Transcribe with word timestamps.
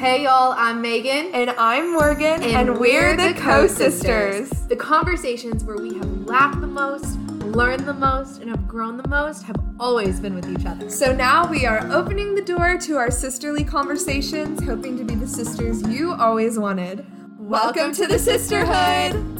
Hey 0.00 0.22
y'all, 0.22 0.54
I'm 0.56 0.82
Meaghan. 0.82 1.34
And 1.34 1.50
I'm 1.58 1.92
Morgan, 1.92 2.42
and, 2.42 2.78
we're, 2.78 3.14
the 3.18 3.34
Co 3.38 3.66
Sisters. 3.66 4.48
The 4.48 4.74
conversations 4.74 5.62
where 5.62 5.76
we 5.76 5.92
have 5.92 6.08
laughed 6.22 6.62
the 6.62 6.66
most, 6.66 7.18
learned 7.44 7.86
the 7.86 7.92
most, 7.92 8.40
and 8.40 8.48
have 8.48 8.66
grown 8.66 8.96
the 8.96 9.06
most 9.08 9.42
have 9.42 9.56
always 9.78 10.18
been 10.18 10.34
with 10.34 10.48
each 10.48 10.64
other. 10.64 10.88
So 10.88 11.14
now 11.14 11.46
we 11.46 11.66
are 11.66 11.86
opening 11.92 12.34
the 12.34 12.40
door 12.40 12.78
to 12.78 12.96
our 12.96 13.10
sisterly 13.10 13.62
conversations, 13.62 14.64
hoping 14.64 14.96
to 14.96 15.04
be 15.04 15.16
the 15.16 15.28
sisters 15.28 15.86
you 15.86 16.14
always 16.14 16.58
wanted. 16.58 17.04
Welcome, 17.38 17.92
to 17.92 18.06
the 18.06 18.18
sisterhood. 18.18 19.16
All 19.16 19.39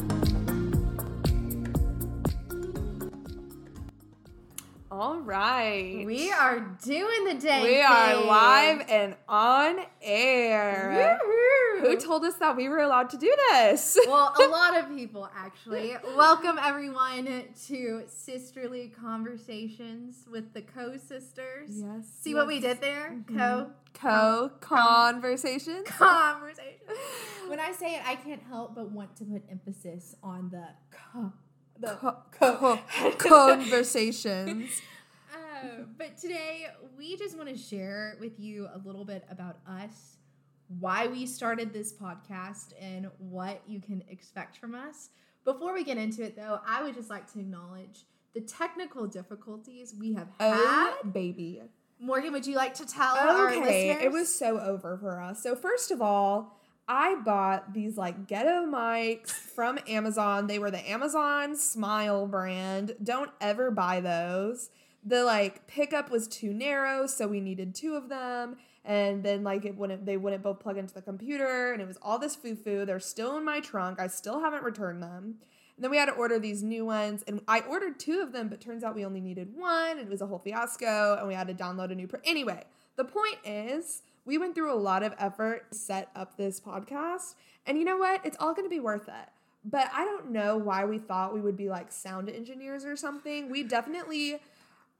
right. 5.23 6.03
We 6.05 6.31
are 6.31 6.59
doing 6.83 7.25
the 7.25 7.35
day. 7.35 7.63
We 7.63 7.81
are 7.81 8.23
live 8.25 8.85
and 8.89 9.15
on 9.27 9.79
air. 10.01 11.19
Woohoo. 11.23 11.81
Who 11.81 11.97
told 11.97 12.23
us 12.25 12.35
that 12.35 12.55
we 12.55 12.69
were 12.69 12.79
allowed 12.79 13.09
to 13.11 13.17
do 13.17 13.33
this? 13.51 13.97
well, 14.07 14.33
a 14.39 14.47
lot 14.47 14.77
of 14.77 14.89
people 14.95 15.29
actually. 15.35 15.95
Welcome 16.15 16.59
everyone 16.61 17.43
to 17.67 18.03
Sisterly 18.07 18.91
Conversations 18.99 20.25
with 20.31 20.53
the 20.53 20.61
Co 20.61 20.97
Sisters. 20.97 21.69
Yes. 21.69 22.07
See 22.21 22.33
what 22.35 22.47
we 22.47 22.59
did 22.59 22.81
there? 22.81 23.11
Mm-hmm. 23.11 23.37
Co 23.37 23.71
Co 23.93 24.51
conversations. 24.59 25.87
conversation. 25.87 26.71
When 27.47 27.59
I 27.59 27.73
say 27.73 27.95
it, 27.95 28.01
I 28.07 28.15
can't 28.15 28.41
help 28.43 28.75
but 28.75 28.91
want 28.91 29.15
to 29.17 29.25
put 29.25 29.43
emphasis 29.51 30.15
on 30.23 30.49
the 30.51 30.67
co. 30.89 31.33
The 31.77 31.95
Co- 31.95 32.17
co- 32.31 32.79
conversations. 33.17 34.81
Uh, 35.61 35.83
but 35.97 36.17
today, 36.17 36.67
we 36.97 37.17
just 37.17 37.37
want 37.37 37.49
to 37.49 37.57
share 37.57 38.17
with 38.19 38.39
you 38.39 38.67
a 38.73 38.77
little 38.85 39.05
bit 39.05 39.25
about 39.29 39.57
us, 39.67 40.17
why 40.79 41.07
we 41.07 41.25
started 41.25 41.73
this 41.73 41.93
podcast, 41.93 42.73
and 42.79 43.09
what 43.17 43.61
you 43.67 43.79
can 43.79 44.03
expect 44.09 44.57
from 44.57 44.75
us. 44.75 45.09
Before 45.43 45.73
we 45.73 45.83
get 45.83 45.97
into 45.97 46.23
it, 46.23 46.35
though, 46.35 46.59
I 46.67 46.83
would 46.83 46.95
just 46.95 47.09
like 47.09 47.31
to 47.33 47.39
acknowledge 47.39 48.05
the 48.33 48.41
technical 48.41 49.07
difficulties 49.07 49.93
we 49.99 50.13
have 50.13 50.27
had. 50.39 50.55
Oh, 50.57 50.97
baby. 51.11 51.61
Morgan, 51.99 52.33
would 52.33 52.47
you 52.47 52.55
like 52.55 52.73
to 52.75 52.85
tell 52.85 53.15
our 53.15 53.49
Okay, 53.51 53.91
it 54.03 54.11
was 54.11 54.33
so 54.33 54.59
over 54.59 54.97
for 54.97 55.21
us. 55.21 55.43
So 55.43 55.55
first 55.55 55.91
of 55.91 56.01
all, 56.01 56.57
I 56.87 57.15
bought 57.15 57.73
these 57.73 57.97
like 57.97 58.27
ghetto 58.27 58.65
mics 58.65 59.29
from 59.29 59.77
Amazon. 59.87 60.47
They 60.47 60.57
were 60.57 60.71
the 60.71 60.89
Amazon 60.89 61.55
Smile 61.55 62.25
brand. 62.25 62.95
Don't 63.03 63.29
ever 63.39 63.69
buy 63.69 64.01
those. 64.01 64.71
The 65.03 65.23
like 65.23 65.67
pickup 65.67 66.11
was 66.11 66.27
too 66.27 66.53
narrow, 66.53 67.07
so 67.07 67.27
we 67.27 67.39
needed 67.39 67.73
two 67.73 67.95
of 67.95 68.09
them. 68.09 68.57
And 68.83 69.23
then 69.23 69.43
like 69.43 69.65
it 69.65 69.77
wouldn't 69.77 70.05
they 70.05 70.17
wouldn't 70.17 70.43
both 70.43 70.59
plug 70.59 70.77
into 70.77 70.93
the 70.93 71.01
computer 71.01 71.71
and 71.71 71.81
it 71.81 71.87
was 71.87 71.97
all 72.01 72.17
this 72.17 72.35
foo-foo. 72.35 72.85
They're 72.85 72.99
still 72.99 73.37
in 73.37 73.45
my 73.45 73.59
trunk. 73.59 73.99
I 73.99 74.07
still 74.07 74.39
haven't 74.39 74.63
returned 74.63 75.03
them. 75.03 75.35
And 75.81 75.83
then 75.83 75.91
we 75.91 75.97
had 75.97 76.05
to 76.05 76.11
order 76.11 76.37
these 76.37 76.61
new 76.61 76.85
ones, 76.85 77.23
and 77.25 77.41
I 77.47 77.61
ordered 77.61 77.99
two 77.99 78.21
of 78.21 78.33
them, 78.33 78.49
but 78.49 78.61
turns 78.61 78.83
out 78.83 78.93
we 78.93 79.03
only 79.03 79.21
needed 79.21 79.55
one, 79.55 79.97
it 79.97 80.07
was 80.09 80.21
a 80.21 80.27
whole 80.27 80.37
fiasco, 80.37 81.15
and 81.17 81.27
we 81.27 81.33
had 81.33 81.47
to 81.47 81.55
download 81.55 81.91
a 81.91 81.95
new. 81.95 82.07
Pro- 82.07 82.19
anyway, 82.23 82.65
the 82.97 83.05
point 83.05 83.37
is, 83.43 84.03
we 84.25 84.37
went 84.37 84.53
through 84.53 84.71
a 84.71 84.77
lot 84.77 85.01
of 85.01 85.15
effort 85.17 85.71
to 85.71 85.77
set 85.77 86.09
up 86.15 86.37
this 86.37 86.59
podcast, 86.59 87.33
and 87.65 87.79
you 87.79 87.85
know 87.85 87.97
what? 87.97 88.23
It's 88.23 88.37
all 88.39 88.53
going 88.53 88.65
to 88.65 88.69
be 88.69 88.79
worth 88.79 89.07
it. 89.07 89.29
But 89.63 89.89
I 89.93 90.05
don't 90.05 90.31
know 90.31 90.57
why 90.57 90.85
we 90.85 90.97
thought 90.97 91.33
we 91.33 91.41
would 91.41 91.57
be 91.57 91.69
like 91.69 91.91
sound 91.91 92.29
engineers 92.29 92.83
or 92.85 92.95
something. 92.95 93.49
We 93.49 93.63
definitely, 93.63 94.39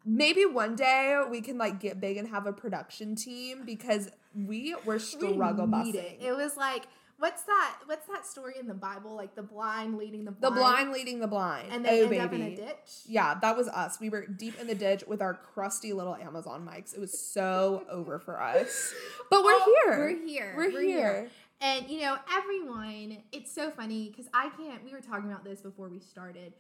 maybe 0.06 0.46
one 0.46 0.76
day 0.76 1.22
we 1.30 1.42
can 1.42 1.58
like 1.58 1.80
get 1.80 2.00
big 2.02 2.18
and 2.18 2.28
have 2.30 2.46
a 2.46 2.54
production 2.54 3.16
team 3.16 3.64
because 3.66 4.10
we 4.36 4.76
were 4.86 4.94
We 4.96 5.00
struggle 5.00 5.68
need 5.68 5.72
busting. 5.94 5.96
it. 5.96 6.20
It 6.22 6.36
was 6.36 6.58
like 6.58 6.88
what's 7.18 7.44
that? 7.44 7.78
What's 7.86 8.08
that 8.08 8.26
story 8.26 8.56
in 8.60 8.66
the 8.68 8.74
Bible? 8.74 9.16
Like 9.16 9.36
the 9.36 9.44
blind 9.44 9.98
leading 10.00 10.26
the 10.26 10.32
blind 10.32 10.56
The 10.56 10.60
blind, 10.60 10.92
leading 10.92 11.20
the 11.20 11.28
blind. 11.28 11.68
and 11.72 11.86
they 11.86 12.00
oh, 12.00 12.02
end 12.04 12.10
baby. 12.10 12.20
up 12.22 12.34
in 12.34 12.42
a 12.42 12.56
ditch. 12.56 12.92
Yeah, 13.06 13.36
that 13.42 13.56
was 13.56 13.68
us. 13.68 14.00
We 14.00 14.10
were 14.10 14.26
deep 14.26 14.60
in 14.60 14.66
the 14.66 14.74
ditch 14.74 15.04
with 15.08 15.22
our 15.22 15.36
crusty 15.36 15.94
little 15.94 16.16
Amazon 16.16 16.68
mics. 16.68 16.96
It 16.96 17.00
was 17.00 17.18
so 17.20 17.86
over 17.92 18.18
for 18.18 18.42
us. 18.42 18.92
But 19.30 19.44
we're 19.44 19.52
Oh, 19.54 19.76
here. 19.86 19.98
We're 20.00 20.26
here. 20.28 20.54
We're, 20.58 20.82
here. 20.82 21.30
And 21.62 21.88
you 21.88 22.02
know, 22.02 22.18
everyone, 22.34 23.20
it's 23.32 23.54
so 23.54 23.70
funny 23.70 24.10
because 24.10 24.28
I 24.34 24.50
can't. 24.58 24.84
We 24.84 24.92
were 24.92 25.00
talking 25.02 25.30
about 25.30 25.44
this 25.44 25.62
before 25.62 25.90
we 25.90 26.00
started. 26.00 26.54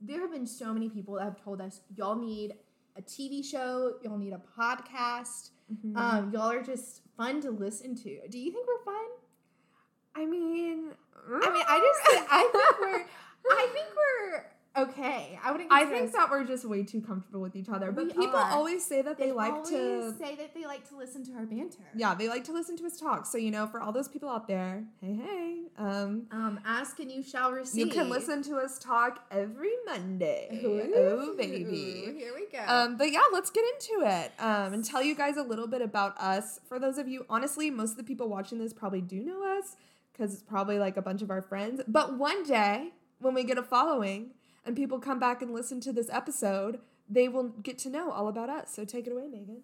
There 0.00 0.20
have 0.22 0.32
been 0.32 0.46
so 0.46 0.72
many 0.72 0.88
people 0.88 1.14
that 1.16 1.24
have 1.24 1.44
told 1.44 1.60
us, 1.60 1.80
y'all 1.94 2.16
need 2.16 2.54
a 2.98 3.02
TV 3.02 3.44
show, 3.44 3.94
y'all 4.02 4.18
need 4.18 4.32
a 4.32 4.40
podcast. 4.60 5.50
Mm-hmm. 5.72 5.96
Um, 5.96 6.32
y'all 6.32 6.50
are 6.50 6.62
just 6.62 7.02
fun 7.16 7.40
to 7.42 7.50
listen 7.50 7.94
to. 7.94 8.18
Do 8.28 8.38
you 8.38 8.52
think 8.52 8.66
we're 8.66 8.84
fun? 8.84 9.06
I 10.16 10.26
mean, 10.26 10.90
I 11.30 11.50
mean, 11.50 11.62
I 11.68 11.78
just, 11.78 12.26
I 12.30 12.48
think 12.52 12.80
we're, 12.80 13.04
I 13.52 13.68
think 13.72 13.86
we're 13.96 14.44
okay. 14.82 15.38
I 15.44 15.52
wouldn't. 15.52 15.70
I 15.72 15.84
think 15.84 16.12
that 16.12 16.30
we're 16.30 16.44
just 16.44 16.64
way 16.64 16.82
too 16.82 17.00
comfortable 17.00 17.40
with 17.40 17.56
each 17.56 17.68
other. 17.68 17.92
But 17.92 18.06
We 18.06 18.12
people 18.12 18.36
are. 18.36 18.50
always 18.50 18.84
say 18.84 19.02
that 19.02 19.18
they, 19.18 19.32
like 19.32 19.64
to. 19.64 20.14
say 20.18 20.34
that 20.36 20.54
they 20.54 20.64
like 20.66 20.88
to 20.90 20.96
listen 20.96 21.24
to 21.26 21.32
our 21.34 21.46
banter. 21.46 21.78
Yeah, 21.94 22.14
they 22.14 22.28
like 22.28 22.44
to 22.44 22.52
listen 22.52 22.76
to 22.78 22.86
us 22.86 22.98
talk. 22.98 23.26
So 23.26 23.38
you 23.38 23.50
know, 23.50 23.66
for 23.66 23.80
all 23.80 23.92
those 23.92 24.08
people 24.08 24.28
out 24.28 24.46
there, 24.48 24.84
hey, 25.00 25.14
hey, 25.14 25.60
um, 25.76 26.26
Um, 26.30 26.60
ask 26.64 26.98
and 27.00 27.10
you 27.10 27.22
shall 27.22 27.52
receive. 27.52 27.86
you 27.86 27.92
can 27.92 28.08
listen 28.08 28.42
to 28.44 28.56
us 28.56 28.78
talk 28.78 29.24
every 29.30 29.72
Monday. 29.86 30.60
Oh, 30.64 31.34
baby. 31.36 32.14
Here 32.16 32.32
we 32.34 32.46
go. 32.52 32.64
Um, 32.66 32.96
but 32.96 33.10
yeah, 33.10 33.20
let's 33.32 33.50
get 33.50 33.64
into 33.74 34.06
it 34.06 34.32
um, 34.38 34.72
and 34.72 34.84
tell 34.84 35.02
you 35.02 35.14
guys 35.14 35.36
a 35.36 35.42
little 35.42 35.66
bit 35.66 35.82
about 35.82 36.18
us. 36.18 36.60
For 36.68 36.78
those 36.78 36.98
of 36.98 37.08
you, 37.08 37.24
honestly, 37.28 37.70
most 37.70 37.92
of 37.92 37.96
the 37.96 38.04
people 38.04 38.28
watching 38.28 38.58
this 38.58 38.72
probably 38.72 39.00
do 39.00 39.22
know 39.22 39.58
us 39.58 39.76
because 40.12 40.32
it's 40.32 40.42
probably 40.42 40.78
like 40.78 40.96
a 40.96 41.02
bunch 41.02 41.22
of 41.22 41.30
our 41.30 41.42
friends. 41.42 41.80
But 41.86 42.18
one 42.18 42.44
day, 42.44 42.90
when 43.20 43.34
we 43.34 43.44
get 43.44 43.58
a 43.58 43.62
following 43.62 44.30
and 44.68 44.76
people 44.76 45.00
come 45.00 45.18
back 45.18 45.40
and 45.40 45.52
listen 45.52 45.80
to 45.80 45.92
this 45.94 46.10
episode, 46.12 46.78
they 47.08 47.26
will 47.26 47.48
get 47.48 47.78
to 47.78 47.88
know 47.88 48.10
all 48.12 48.28
about 48.28 48.50
us. 48.50 48.72
So 48.72 48.84
take 48.84 49.06
it 49.06 49.12
away, 49.12 49.22
Meaghan. 49.22 49.62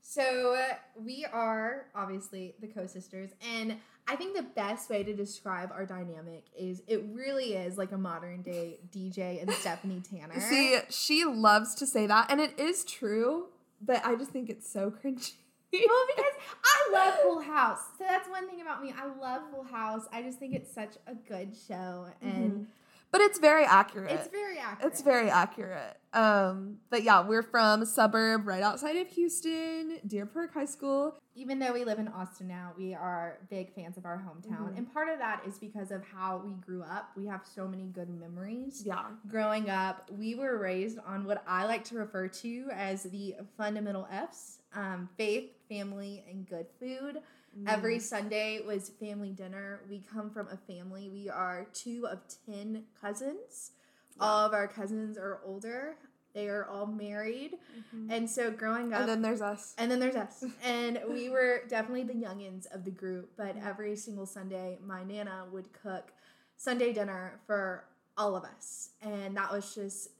So 0.00 0.54
uh, 0.54 0.74
we 0.96 1.26
are 1.32 1.86
obviously 1.94 2.54
the 2.60 2.68
co-sisters, 2.68 3.30
and 3.42 3.76
I 4.06 4.16
think 4.16 4.36
the 4.36 4.42
best 4.42 4.90
way 4.90 5.02
to 5.02 5.14
describe 5.14 5.72
our 5.72 5.86
dynamic 5.86 6.44
is 6.56 6.82
it 6.86 7.02
really 7.10 7.54
is 7.54 7.78
like 7.78 7.90
a 7.90 7.98
modern 7.98 8.42
day 8.42 8.78
DJ 8.94 9.40
and 9.42 9.50
Stephanie 9.54 10.02
Tanner. 10.08 10.38
See, 10.40 10.78
she 10.90 11.24
loves 11.24 11.74
to 11.76 11.86
say 11.86 12.06
that, 12.06 12.30
and 12.30 12.40
it 12.40 12.58
is 12.58 12.84
true, 12.84 13.46
but 13.80 14.04
I 14.04 14.14
just 14.14 14.30
think 14.30 14.50
it's 14.50 14.70
so 14.70 14.90
cringy. 14.90 15.32
well, 15.72 16.06
because 16.14 16.32
I 16.64 16.92
love 16.92 17.14
Full 17.22 17.40
House, 17.40 17.80
so 17.98 18.04
that's 18.06 18.28
one 18.28 18.46
thing 18.46 18.60
about 18.60 18.82
me. 18.82 18.94
I 18.96 19.06
love 19.06 19.42
Full 19.50 19.64
House. 19.64 20.06
I 20.12 20.22
just 20.22 20.38
think 20.38 20.54
it's 20.54 20.72
such 20.72 20.96
a 21.06 21.14
good 21.14 21.56
show, 21.66 22.06
and 22.20 22.66
but 23.14 23.20
it's 23.20 23.38
very 23.38 23.64
accurate. 23.64 24.10
it's 24.10 24.26
very 24.26 24.58
accurate. 24.58 24.92
It's 24.92 25.00
very 25.00 25.30
accurate. 25.30 25.98
Um, 26.12 26.78
but 26.90 27.04
yeah, 27.04 27.24
we're 27.24 27.44
from 27.44 27.82
a 27.82 27.86
suburb 27.86 28.44
right 28.44 28.60
outside 28.60 28.96
of 28.96 29.06
Houston, 29.10 30.00
Deer 30.04 30.26
Park 30.26 30.52
High 30.52 30.64
School. 30.64 31.14
even 31.36 31.60
though 31.60 31.72
we 31.72 31.84
live 31.84 32.00
in 32.00 32.08
Austin 32.08 32.48
now, 32.48 32.72
we 32.76 32.92
are 32.92 33.38
big 33.50 33.72
fans 33.72 33.96
of 33.96 34.04
our 34.04 34.18
hometown. 34.18 34.72
Mhm. 34.72 34.78
And 34.78 34.92
part 34.92 35.08
of 35.08 35.18
that 35.20 35.42
is 35.46 35.58
because 35.60 35.92
of 35.92 36.04
how 36.04 36.38
we 36.44 36.54
grew 36.54 36.82
up. 36.82 37.10
We 37.16 37.26
have 37.26 37.44
so 37.46 37.68
many 37.68 37.86
good 37.86 38.08
memories. 38.08 38.82
Yeah. 38.84 39.06
Growing 39.28 39.70
up, 39.70 40.10
we 40.10 40.34
were 40.34 40.58
raised 40.58 40.98
on 41.06 41.24
what 41.24 41.44
I 41.46 41.66
like 41.66 41.84
to 41.84 41.96
refer 41.96 42.26
to 42.28 42.68
as 42.72 43.04
the 43.04 43.36
fundamental 43.56 44.08
F's 44.10 44.58
um, 44.74 45.08
faith, 45.16 45.52
family, 45.68 46.24
and 46.28 46.48
good 46.48 46.66
food. 46.80 47.22
Mm. 47.58 47.68
Every 47.68 47.98
Sunday 47.98 48.60
was 48.66 48.90
family 49.00 49.30
dinner. 49.32 49.80
We 49.88 50.00
come 50.12 50.30
from 50.30 50.48
a 50.48 50.56
family. 50.56 51.08
We 51.08 51.28
are 51.28 51.66
two 51.72 52.06
of 52.10 52.20
10 52.46 52.84
cousins. 53.00 53.72
All 54.20 54.46
of 54.46 54.52
our 54.52 54.68
cousins 54.68 55.18
are 55.18 55.40
older, 55.44 55.96
they 56.34 56.48
are 56.48 56.66
all 56.66 56.86
married. 56.86 57.58
Mhm. 57.94 58.10
And 58.10 58.30
so 58.30 58.50
growing 58.50 58.92
up, 58.92 59.00
And 59.00 59.08
then 59.08 59.22
there's 59.22 59.40
us. 59.40 59.74
and 59.78 59.90
then 59.90 59.98
there's 60.00 60.14
us. 60.16 60.44
And 60.64 61.00
we 61.08 61.28
were 61.28 61.62
definitely 61.68 62.04
the 62.04 62.14
youngins 62.14 62.66
of 62.72 62.84
the 62.84 62.90
group, 62.92 63.32
but 63.36 63.56
every 63.56 63.96
single 63.96 64.26
Sunday, 64.26 64.78
my 64.84 65.02
Nana 65.04 65.46
would 65.52 65.72
cook 65.72 66.12
Sunday 66.56 66.92
dinner 66.92 67.40
for 67.46 67.84
all 68.16 68.36
of 68.36 68.44
us. 68.44 68.90
And 69.02 69.36
that 69.36 69.50
was 69.52 69.74
just 69.74 70.10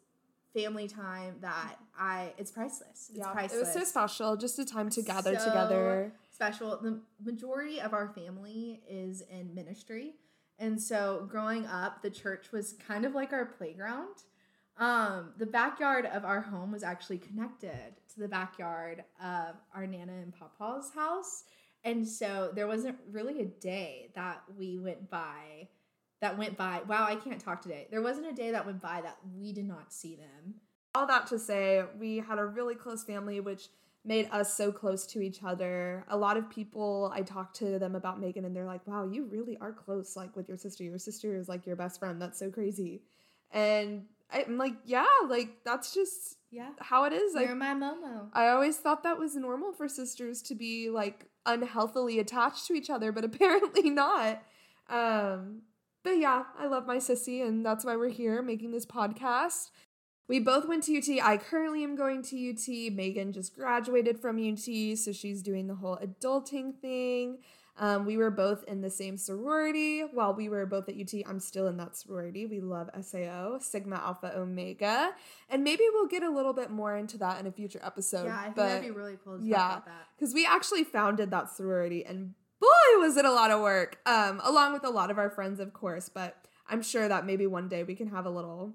family 0.52 0.86
time 0.88 1.36
that 1.40 1.78
I, 1.98 2.32
it's 2.38 2.50
priceless. 2.50 3.08
It's 3.10 3.18
yeah, 3.18 3.32
priceless. 3.32 3.60
it 3.60 3.64
was 3.64 3.72
so 3.72 3.84
special. 3.84 4.36
Just 4.36 4.58
a 4.58 4.64
time 4.64 4.88
to 4.90 5.02
gather 5.02 5.36
So 5.38 5.44
together. 5.46 6.12
Special. 6.34 6.76
The 6.82 7.00
majority 7.24 7.80
of 7.80 7.92
our 7.92 8.08
family 8.08 8.82
is 8.90 9.22
in 9.30 9.54
ministry. 9.54 10.14
And 10.58 10.82
so 10.82 11.28
growing 11.30 11.64
up, 11.66 12.02
the 12.02 12.10
church 12.10 12.50
was 12.50 12.74
kind 12.88 13.04
of 13.04 13.14
like 13.14 13.32
our 13.32 13.46
playground. 13.46 14.16
Um, 14.76 15.32
the 15.38 15.46
backyard 15.46 16.06
of 16.06 16.24
our 16.24 16.40
home 16.40 16.72
was 16.72 16.82
actually 16.82 17.18
connected 17.18 17.94
to 18.14 18.20
the 18.20 18.26
backyard 18.26 19.04
of 19.22 19.54
our 19.72 19.86
Nana 19.86 20.12
and 20.12 20.34
Papa's 20.34 20.90
house. 20.92 21.44
And 21.84 22.06
so 22.06 22.50
there 22.52 22.66
wasn't 22.66 22.96
really 23.12 23.40
a 23.40 23.46
day 23.46 24.10
that 24.16 24.42
we 24.58 24.80
went 24.80 25.08
by 25.08 25.68
that 26.20 26.36
went 26.36 26.56
by. 26.56 26.80
Wow, 26.88 27.06
I 27.06 27.14
can't 27.14 27.40
talk 27.40 27.62
today. 27.62 27.86
There 27.92 28.02
wasn't 28.02 28.26
a 28.26 28.32
day 28.32 28.50
that 28.50 28.66
went 28.66 28.82
by 28.82 29.02
that 29.02 29.18
we 29.38 29.52
did 29.52 29.68
not 29.68 29.92
see 29.92 30.16
them. 30.16 30.54
All 30.96 31.06
that 31.06 31.28
to 31.28 31.38
say, 31.38 31.84
we 31.96 32.16
had 32.16 32.40
a 32.40 32.44
really 32.44 32.74
close 32.74 33.04
family, 33.04 33.38
which 33.38 33.68
made 34.04 34.28
us 34.30 34.54
so 34.54 34.70
close 34.70 35.06
to 35.06 35.20
each 35.20 35.42
other. 35.42 36.04
A 36.08 36.16
lot 36.16 36.36
of 36.36 36.50
people 36.50 37.10
I 37.14 37.22
talk 37.22 37.54
to 37.54 37.78
them 37.78 37.94
about 37.94 38.20
Meaghan 38.20 38.44
and 38.44 38.54
they're 38.54 38.66
like, 38.66 38.86
"Wow, 38.86 39.06
you 39.06 39.24
really 39.24 39.56
are 39.60 39.72
close 39.72 40.14
like 40.16 40.36
with 40.36 40.48
your 40.48 40.58
sister. 40.58 40.84
Your 40.84 40.98
sister 40.98 41.34
is 41.36 41.48
like 41.48 41.66
your 41.66 41.76
best 41.76 41.98
friend. 41.98 42.20
That's 42.20 42.38
so 42.38 42.50
crazy." 42.50 43.02
And 43.50 44.04
I'm 44.32 44.58
like, 44.58 44.74
"Yeah, 44.84 45.06
like 45.28 45.64
that's 45.64 45.94
just 45.94 46.36
Yeah. 46.50 46.70
how 46.80 47.04
it 47.04 47.12
is." 47.12 47.34
You're 47.34 47.48
Like 47.48 47.56
my 47.56 47.74
Momo. 47.74 48.28
I 48.32 48.48
always 48.48 48.76
thought 48.76 49.02
that 49.04 49.18
was 49.18 49.36
normal 49.36 49.72
for 49.72 49.88
sisters 49.88 50.42
to 50.42 50.54
be 50.54 50.90
like 50.90 51.26
unhealthily 51.46 52.18
attached 52.18 52.66
to 52.66 52.74
each 52.74 52.90
other, 52.90 53.10
but 53.12 53.24
apparently 53.30 53.90
not. 53.90 54.42
Um, 54.88 55.62
but 56.02 56.18
yeah, 56.18 56.44
I 56.58 56.66
love 56.66 56.86
my 56.86 56.98
sissy, 56.98 57.46
and 57.46 57.64
that's 57.64 57.84
why 57.84 57.96
we're 57.96 58.08
here 58.10 58.42
making 58.42 58.72
this 58.72 58.84
podcast. 58.84 59.70
We 60.26 60.40
both 60.40 60.66
went 60.66 60.84
to 60.84 60.96
UT. 60.96 61.22
I 61.22 61.36
currently 61.36 61.84
am 61.84 61.96
going 61.96 62.22
to 62.22 62.50
UT. 62.50 62.66
Meaghan 62.96 63.32
just 63.32 63.54
graduated 63.54 64.18
from 64.18 64.38
UT, 64.38 64.96
so 64.98 65.12
she's 65.12 65.42
doing 65.42 65.66
the 65.66 65.74
whole 65.74 65.98
adulting 65.98 66.74
thing. 66.80 67.38
Um, 67.76 68.06
we 68.06 68.16
were 68.16 68.30
both 68.30 68.62
in 68.64 68.82
the 68.82 68.90
same 68.90 69.16
sorority. 69.16 70.02
While 70.02 70.32
we 70.34 70.48
were 70.48 70.64
both 70.64 70.88
at 70.88 70.94
UT, 70.94 71.12
I'm 71.26 71.40
still 71.40 71.66
in 71.66 71.76
that 71.78 71.96
sorority. 71.96 72.46
We 72.46 72.60
love 72.60 72.88
SAO, 73.00 73.58
Sigma 73.58 73.96
Alpha 73.96 74.32
Omega. 74.36 75.10
And 75.50 75.64
maybe 75.64 75.82
we'll 75.92 76.06
get 76.06 76.22
a 76.22 76.30
little 76.30 76.52
bit 76.52 76.70
more 76.70 76.96
into 76.96 77.18
that 77.18 77.40
in 77.40 77.46
a 77.46 77.52
future 77.52 77.80
episode. 77.82 78.26
yeah, 78.26 78.38
I 78.38 78.42
think 78.44 78.56
but 78.56 78.68
that'd 78.68 78.82
be 78.82 78.90
really 78.92 79.16
cool 79.24 79.38
to 79.38 79.40
talk 79.40 79.48
yeah. 79.48 79.72
about 79.72 79.86
that. 79.86 80.06
because 80.16 80.32
we 80.32 80.46
actually 80.46 80.84
founded 80.84 81.32
that 81.32 81.50
sorority 81.50 82.04
and 82.04 82.34
boy 82.60 83.00
was 83.00 83.16
it 83.16 83.24
a 83.24 83.30
lot 83.32 83.50
of 83.50 83.60
work 83.60 83.98
um 84.06 84.40
along 84.44 84.72
with 84.72 84.84
a 84.84 84.88
lot 84.88 85.10
of 85.10 85.18
our 85.18 85.28
friends 85.28 85.60
of 85.60 85.72
course 85.74 86.08
but 86.08 86.46
i'm 86.68 86.80
sure 86.80 87.08
that 87.08 87.26
maybe 87.26 87.46
one 87.46 87.68
day 87.68 87.82
we 87.82 87.94
can 87.94 88.06
have 88.06 88.24
a 88.24 88.30
little 88.30 88.72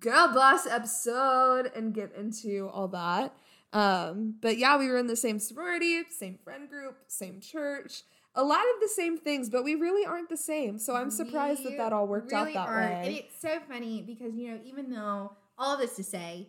girl 0.00 0.32
boss 0.34 0.66
episode 0.66 1.70
and 1.74 1.94
get 1.94 2.12
into 2.16 2.68
all 2.72 2.88
that 2.88 3.32
um 3.72 4.34
but 4.40 4.58
yeah 4.58 4.76
we 4.76 4.88
were 4.88 4.96
in 4.98 5.06
the 5.06 5.16
same 5.16 5.38
sorority 5.38 6.02
same 6.10 6.38
friend 6.42 6.68
group 6.68 6.96
same 7.06 7.40
church 7.40 8.02
a 8.34 8.42
lot 8.42 8.60
of 8.74 8.80
the 8.80 8.88
same 8.88 9.16
things 9.16 9.48
but 9.48 9.64
we 9.64 9.74
really 9.74 10.04
aren't 10.04 10.28
the 10.28 10.36
same 10.36 10.78
so 10.78 10.94
i'm 10.96 11.10
surprised 11.10 11.62
that 11.64 11.70
We 11.70 11.76
that 11.76 11.92
all 11.92 12.06
worked 12.06 12.32
really 12.32 12.56
out 12.56 12.66
that 12.66 12.68
aren't. 12.68 12.92
And 12.92 13.06
way 13.06 13.14
it's 13.26 13.40
so 13.40 13.58
funny 13.68 14.02
because, 14.02 14.34
you 14.34 14.50
know, 14.50 14.58
even 14.64 14.90
though 14.90 15.32
all 15.58 15.76
this 15.76 15.96
to 15.96 16.04
say, 16.04 16.48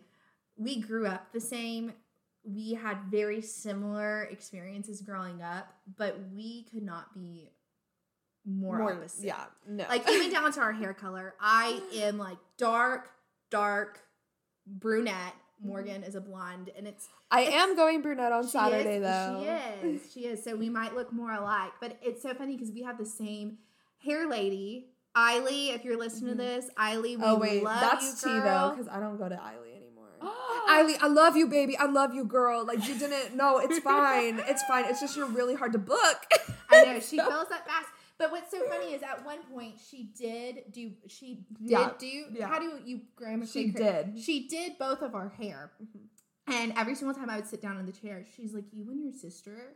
we 0.56 0.80
grew 0.80 1.06
up 1.06 1.32
the 1.32 1.40
same, 1.40 1.92
we 2.44 2.74
had 2.74 2.98
very 3.10 3.40
similar 3.40 4.24
experiences 4.24 5.00
growing 5.00 5.40
up, 5.42 5.72
but 5.96 6.18
we 6.34 6.64
could 6.64 6.82
not 6.82 7.14
be 7.14 7.50
more, 8.44 8.92
opposite. 8.94 9.24
yeah 9.24 9.44
no 9.68 9.84
Like 9.88 10.08
even 10.10 10.30
down 10.30 10.52
to 10.52 10.60
our 10.60 10.72
hair 10.72 10.92
color. 10.94 11.34
I 11.40 11.80
am 11.94 12.18
like 12.18 12.38
dark, 12.56 13.10
dark 13.50 14.00
brunette. 14.66 15.34
Morgan 15.60 16.04
is 16.04 16.14
a 16.14 16.20
blonde, 16.20 16.70
and 16.76 16.86
it's 16.86 17.08
i 17.32 17.40
it's- 17.42 17.54
am 17.60 17.74
going 17.74 18.00
brunette 18.00 18.30
on 18.30 18.46
saturday 18.46 18.98
is, 18.98 19.02
though 19.02 19.40
She 19.82 19.88
is. 19.88 20.12
She 20.12 20.20
is. 20.26 20.44
So 20.44 20.54
we 20.54 20.68
might 20.70 20.94
look 20.94 21.12
more 21.12 21.32
alike. 21.32 21.72
But 21.80 21.98
it's 22.00 22.22
so 22.22 22.32
funny 22.32 22.56
because 22.56 22.70
we 22.72 22.82
have 22.82 22.96
the 22.96 23.04
same 23.06 23.58
hair 24.04 24.28
lady. 24.28 24.90
Eiley, 25.16 25.74
if 25.74 25.84
you're 25.84 25.98
listening 25.98 26.34
Mhm. 26.34 26.38
to 26.38 26.42
this, 26.44 26.70
Eiley, 26.78 27.16
we 27.16 27.24
Oh 27.24 27.36
wait, 27.38 27.64
love 27.64 27.80
that's 27.80 28.24
you, 28.24 28.30
T 28.34 28.38
though, 28.38 28.70
because 28.76 28.86
I 28.88 29.00
don't 29.00 29.16
go 29.18 29.28
to 29.28 29.34
Eiley 29.34 29.74
anymore. 29.76 30.06
I 30.22 30.84
Eiley, 30.84 30.96
I 31.02 31.08
love 31.08 31.36
you, 31.36 31.48
baby. 31.48 31.76
I 31.76 31.86
love 31.86 32.14
you, 32.14 32.24
girl. 32.24 32.64
Like 32.64 32.86
you 32.86 32.96
didn't. 32.96 33.34
No, 33.34 33.58
it's 33.58 33.80
fine. 33.80 34.38
It's 34.46 34.62
fine. 34.64 34.84
It's 34.84 35.00
just 35.00 35.16
you're 35.16 35.26
really 35.26 35.56
hard 35.56 35.72
to 35.72 35.78
book. 35.78 36.18
I 36.70 36.84
know 36.84 37.00
she 37.00 37.16
So- 37.16 37.28
fills 37.28 37.50
up 37.50 37.66
fast. 37.66 37.88
But 38.18 38.32
what's 38.32 38.50
so 38.50 38.60
funny 38.68 38.94
is 38.94 39.02
at 39.02 39.24
one 39.24 39.38
point 39.52 39.74
she 39.78 40.10
did 40.18 40.64
do 40.72 40.90
she 41.06 41.44
did 41.60 41.70
Yeah, 41.70 41.90
do 41.98 42.06
yeah. 42.32 42.48
how 42.48 42.58
do 42.58 42.80
you 42.84 43.02
grammatically 43.16 43.66
She 43.68 43.72
cor- 43.72 43.82
did. 43.82 44.18
she 44.18 44.48
did 44.48 44.76
both 44.78 45.02
of 45.02 45.14
our 45.14 45.28
hair. 45.28 45.70
Mhm. 45.82 46.00
And 46.48 46.72
every 46.76 46.94
single 46.94 47.14
time 47.14 47.30
I 47.30 47.36
would 47.36 47.46
sit 47.46 47.60
down 47.62 47.76
in 47.78 47.86
the 47.86 47.92
chair, 47.92 48.24
she's 48.36 48.54
like, 48.54 48.64
You 48.72 48.90
and 48.90 49.02
your 49.02 49.12
sister 49.12 49.72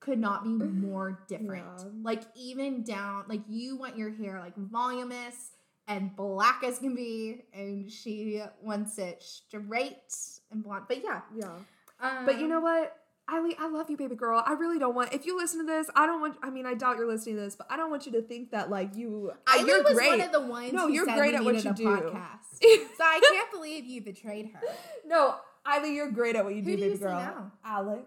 could 0.00 0.18
not 0.18 0.44
be 0.44 0.50
more 0.50 1.24
different. 1.28 1.64
Yeah. 1.78 1.84
Like, 2.02 2.22
even 2.36 2.84
down, 2.84 3.24
like, 3.28 3.40
you 3.48 3.76
want 3.76 3.96
your 3.98 4.10
hair 4.10 4.38
like 4.40 4.54
voluminous 4.56 5.50
and 5.88 6.14
black 6.16 6.62
as 6.64 6.78
can 6.78 6.94
be, 6.94 7.42
and 7.52 7.90
she 7.90 8.40
wants 8.62 8.96
it 8.98 9.22
straight 9.22 10.14
and 10.50 10.62
blonde. 10.62 10.84
But 10.88 11.02
yeah. 11.04 11.20
Yeah. 11.34 11.52
Um, 12.00 12.24
But 12.26 12.38
you 12.40 12.48
know 12.48 12.60
what? 12.60 12.96
Eiley, 13.30 13.52
I 13.58 13.68
love 13.68 13.88
you, 13.88 13.96
baby 13.96 14.14
girl. 14.16 14.42
I 14.44 14.52
really 14.52 14.78
don't 14.78 14.94
want. 14.94 15.14
If 15.14 15.24
you 15.24 15.36
listen 15.36 15.60
to 15.60 15.66
this, 15.66 15.88
I 15.96 16.04
don't 16.06 16.20
want. 16.20 16.36
I 16.42 16.50
mean, 16.50 16.66
I 16.66 16.74
doubt 16.74 16.98
you're 16.98 17.06
listening 17.08 17.36
to 17.36 17.40
this, 17.42 17.56
but 17.56 17.66
I 17.70 17.76
don't 17.76 17.90
want 17.90 18.04
you 18.04 18.12
to 18.12 18.22
think 18.22 18.50
that 18.50 18.68
like 18.70 18.94
you. 18.96 19.32
Eiley 19.46 19.66
you're 19.66 19.82
was 19.82 19.94
great. 19.94 20.08
one 20.10 20.20
of 20.20 20.32
the 20.32 20.40
ones 20.40 20.72
No, 20.74 20.88
you're 20.88 21.06
great 21.06 21.34
at 21.34 21.42
what 21.42 21.54
you 21.64 21.72
do. 21.72 21.84
podcast. 21.86 22.60
so 22.60 23.02
I 23.04 23.20
can't 23.32 23.50
believe 23.50 23.84
you 23.86 24.02
betrayed 24.02 24.50
her. 24.52 24.60
no, 25.06 25.36
Eiley, 25.66 25.94
you're 25.94 26.10
great 26.10 26.36
at 26.36 26.44
what 26.44 26.54
you 26.54 26.60
Who 26.62 26.70
do, 26.72 26.76
do 26.76 26.82
baby 26.82 26.92
you 26.94 26.98
girl. 26.98 27.18
now? 27.18 27.52
Alex. 27.64 28.02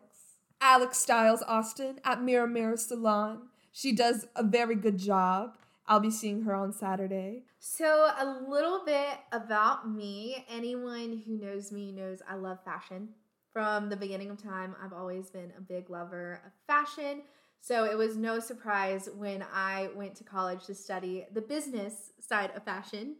Alex 0.61 0.97
Styles 0.99 1.43
Austin 1.47 1.99
at 2.03 2.21
Mirror 2.21 2.47
Mirror 2.47 2.77
Salon. 2.77 3.47
She 3.71 3.91
does 3.93 4.27
a 4.35 4.43
very 4.43 4.75
good 4.75 4.97
job. 4.99 5.57
I'll 5.87 5.99
be 5.99 6.11
seeing 6.11 6.43
her 6.43 6.53
on 6.53 6.73
Saturday. 6.73 7.43
So, 7.59 7.85
a 8.19 8.45
little 8.49 8.83
bit 8.85 9.17
about 9.31 9.89
me. 9.89 10.45
Anyone 10.49 11.23
who 11.25 11.37
knows 11.37 11.71
me 11.71 11.91
knows 11.91 12.21
I 12.29 12.35
love 12.35 12.57
fashion. 12.63 13.09
From 13.57 13.89
the 13.89 13.97
beginning 13.97 14.29
of 14.29 14.39
time, 14.39 14.75
I've 14.79 14.93
always 14.93 15.31
been 15.31 15.51
a 15.57 15.61
big 15.61 15.89
lover 15.89 16.43
of 16.45 16.51
fashion. 16.67 17.23
So, 17.59 17.85
it 17.85 17.97
was 17.97 18.15
no 18.15 18.39
surprise 18.39 19.09
when 19.17 19.43
I 19.51 19.89
went 19.95 20.13
to 20.17 20.23
college 20.23 20.67
to 20.67 20.75
study 20.75 21.25
the 21.33 21.41
business 21.41 22.11
side 22.19 22.51
of 22.55 22.63
fashion. 22.63 23.15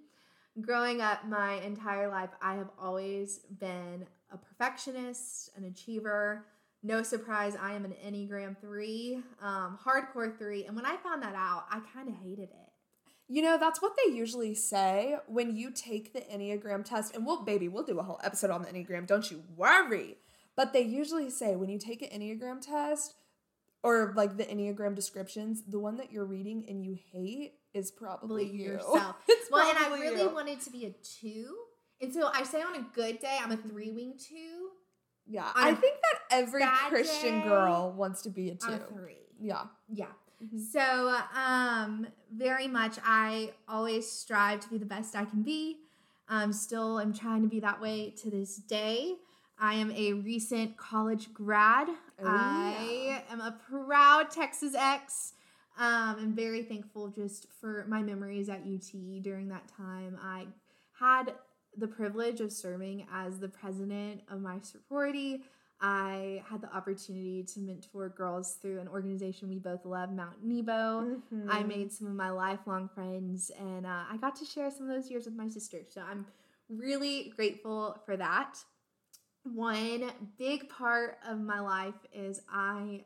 Growing 0.62 1.01
up 1.01 1.28
my 1.28 1.54
entire 1.62 2.07
life, 2.07 2.30
I 2.39 2.54
have 2.54 2.69
always 2.80 3.39
been 3.60 4.06
a 4.31 4.38
perfectionist, 4.38 5.50
an 5.57 5.63
achiever. 5.63 6.45
No 6.83 7.01
surprise, 7.01 7.56
I 7.60 7.74
am 7.74 7.83
an 7.83 7.95
Enneagram 8.06 8.62
3, 8.62 9.24
um, 9.42 9.80
hardcore 9.83 10.38
3. 10.38 10.66
And 10.66 10.75
when 10.75 10.86
I 10.86 10.98
found 10.98 11.24
that 11.24 11.33
out, 11.33 11.63
I 11.72 11.81
kind 11.95 12.10
of 12.10 12.13
hated 12.13 12.50
it. 12.51 12.72
You 13.28 13.42
know, 13.42 13.57
that's 13.57 13.81
what 13.81 13.94
they 14.06 14.13
usually 14.13 14.54
say 14.54 15.18
when 15.25 15.56
you 15.56 15.72
take 15.72 16.13
the 16.13 16.22
Enneagram 16.22 16.86
test. 16.86 17.16
And 17.16 17.25
we'll, 17.25 17.44
baby, 17.44 17.68
we'll 17.69 17.83
do 17.83 17.98
a 17.98 18.04
whole 18.04 18.19
episode 18.24 18.51
on 18.51 18.62
the 18.62 18.68
Enneagram. 18.68 19.07
Don't 19.07 19.31
you 19.31 19.42
worry. 19.56 20.18
But 20.57 20.74
they 20.74 20.81
usually 20.81 21.30
say 21.30 21.56
when 21.56 21.69
you 21.69 21.80
take 21.80 22.01
an 22.01 22.09
Enneagram 22.19 22.59
test 22.59 23.13
or 23.83 24.12
like 24.18 24.36
the 24.36 24.44
Enneagram 24.44 24.95
descriptions, 24.95 25.63
the 25.65 25.80
one 25.80 25.95
that 25.98 26.12
you're 26.12 26.25
reading 26.25 26.65
and 26.68 26.83
you 26.83 26.98
hate 27.13 27.54
is 27.74 27.92
probably 27.92 28.45
you. 28.50 28.71
yourself. 28.71 29.15
it's 29.30 29.50
Well, 29.51 29.69
and 29.69 29.77
I 29.77 29.98
really 30.00 30.24
you. 30.24 30.30
wanted 30.30 30.59
to 30.62 30.71
be 30.71 30.86
a 30.86 30.92
two. 31.21 31.56
And 32.01 32.13
so 32.13 32.30
I 32.33 32.44
say 32.44 32.62
on 32.62 32.75
a 32.75 32.86
good 32.94 33.19
day, 33.19 33.38
I'm 33.42 33.51
a 33.51 33.57
three 33.57 33.92
wing 33.92 34.16
two. 34.18 34.69
Yeah, 35.30 35.45
on 35.45 35.52
I 35.56 35.73
think 35.76 35.95
that 36.02 36.37
every 36.37 36.66
Christian 36.90 37.42
day, 37.42 37.47
girl 37.47 37.94
wants 37.95 38.21
to 38.23 38.30
be 38.30 38.49
a 38.49 38.56
2 38.56 38.66
I'm 38.68 38.73
a 38.76 38.78
three. 38.80 39.18
Yeah. 39.40 39.64
Yeah. 39.90 40.06
Mhm. 40.42 40.59
So, 40.71 41.19
um, 41.35 42.07
very 42.31 42.68
much, 42.68 42.97
I 43.04 43.52
always 43.68 44.09
strive 44.09 44.61
to 44.61 44.69
be 44.69 44.78
the 44.78 44.85
best 44.85 45.16
I 45.16 45.26
can 45.26 45.42
be. 45.44 45.80
Um, 46.30 46.54
still, 46.54 46.97
I'm 46.99 47.14
trying 47.14 47.42
to 47.42 47.49
be 47.49 47.59
that 47.59 47.81
way 47.81 48.11
to 48.21 48.30
this 48.30 48.56
day. 48.57 49.16
I 49.59 49.73
am 49.76 49.92
a 49.92 50.14
recent 50.14 50.78
college 50.78 51.33
grad. 51.33 51.87
Oh, 51.90 51.95
I 52.26 53.23
am 53.30 53.42
a 53.42 53.57
proud 53.69 54.30
Texas 54.31 54.76
ex. 54.76 55.33
Um, 55.80 56.18
I'm 56.19 56.33
very 56.35 56.64
thankful 56.64 57.09
just 57.09 57.47
for 57.59 57.85
my 57.87 58.02
memories 58.02 58.49
at 58.49 58.61
UT 58.61 59.21
during 59.21 59.47
that 59.49 59.68
time. 59.68 60.18
I 60.21 60.47
had 60.99 61.33
the 61.76 61.87
privilege 61.87 62.40
of 62.42 62.52
serving 62.52 63.06
as 63.11 63.40
the 63.40 63.47
president 63.49 64.21
of 64.31 64.42
my 64.42 64.59
sorority. 64.59 65.44
I 65.80 66.42
had 66.49 66.61
the 66.61 66.76
opportunity 66.76 67.44
to 67.54 67.59
mentor 67.59 68.09
girls 68.09 68.56
through 68.56 68.80
an 68.80 68.87
organization 68.87 69.47
we 69.49 69.59
both 69.59 69.85
love, 69.85 70.11
Mount 70.11 70.44
Nebo. 70.44 71.19
I 71.47 71.61
Mhm. 71.61 71.68
made 71.68 71.92
some 71.94 72.07
of 72.07 72.16
my 72.16 72.31
lifelong 72.31 72.90
friends, 72.90 73.52
and 73.52 73.85
uh, 73.85 74.06
I 74.09 74.18
got 74.18 74.35
to 74.37 74.45
share 74.45 74.71
some 74.71 74.90
of 74.90 74.95
those 74.95 75.11
years 75.11 75.26
with 75.26 75.35
my 75.35 75.47
sister. 75.47 75.83
So 75.87 76.02
I'm 76.02 76.26
really 76.68 77.30
grateful 77.35 78.02
for 78.07 78.18
that. 78.18 78.57
One 79.54 80.11
big 80.37 80.69
part 80.69 81.18
of 81.27 81.39
my 81.39 81.59
life 81.59 81.95
is 82.13 82.42
I 82.51 83.06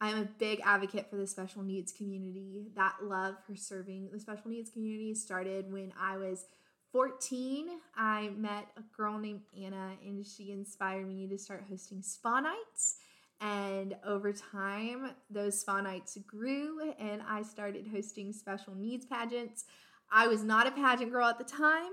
I 0.00 0.10
am 0.10 0.18
a 0.18 0.28
big 0.38 0.60
advocate 0.64 1.10
for 1.10 1.16
the 1.16 1.26
special 1.26 1.62
needs 1.62 1.90
community. 1.90 2.68
That 2.76 2.94
love 3.02 3.34
for 3.44 3.56
serving 3.56 4.10
the 4.12 4.20
special 4.20 4.50
needs 4.50 4.70
community 4.70 5.14
started 5.14 5.72
when 5.72 5.92
I 6.00 6.16
was 6.16 6.46
14. 6.92 7.68
I 7.96 8.30
met 8.36 8.68
a 8.76 8.82
girl 8.96 9.18
named 9.18 9.40
Anna, 9.60 9.96
and 10.04 10.24
she 10.24 10.52
inspired 10.52 11.06
me 11.06 11.26
to 11.26 11.36
start 11.36 11.64
hosting 11.68 12.02
spa 12.02 12.40
nights. 12.40 12.98
And 13.40 13.96
over 14.06 14.32
time, 14.32 15.10
those 15.30 15.60
spa 15.60 15.80
nights 15.80 16.16
grew, 16.26 16.92
and 16.98 17.20
I 17.28 17.42
started 17.42 17.88
hosting 17.92 18.32
special 18.32 18.74
needs 18.74 19.04
pageants. 19.04 19.64
I 20.10 20.28
was 20.28 20.42
not 20.42 20.66
a 20.66 20.70
pageant 20.70 21.10
girl 21.10 21.26
at 21.26 21.38
the 21.38 21.44
time, 21.44 21.90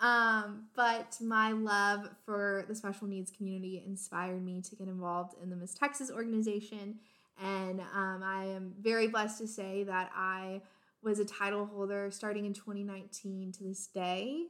um, 0.00 0.64
but 0.74 1.16
my 1.20 1.52
love 1.52 2.08
for 2.24 2.64
the 2.68 2.74
special 2.74 3.06
needs 3.06 3.30
community 3.30 3.82
inspired 3.86 4.42
me 4.42 4.62
to 4.62 4.76
get 4.76 4.88
involved 4.88 5.34
in 5.42 5.50
the 5.50 5.56
Miss 5.56 5.74
Texas 5.74 6.10
organization. 6.10 6.96
And 7.42 7.80
um, 7.94 8.22
I 8.22 8.44
am 8.44 8.74
very 8.80 9.08
blessed 9.08 9.38
to 9.38 9.46
say 9.46 9.84
that 9.84 10.10
I 10.14 10.62
was 11.02 11.18
a 11.18 11.24
title 11.24 11.66
holder 11.66 12.10
starting 12.10 12.46
in 12.46 12.54
2019 12.54 13.52
to 13.52 13.64
this 13.64 13.86
day. 13.86 14.46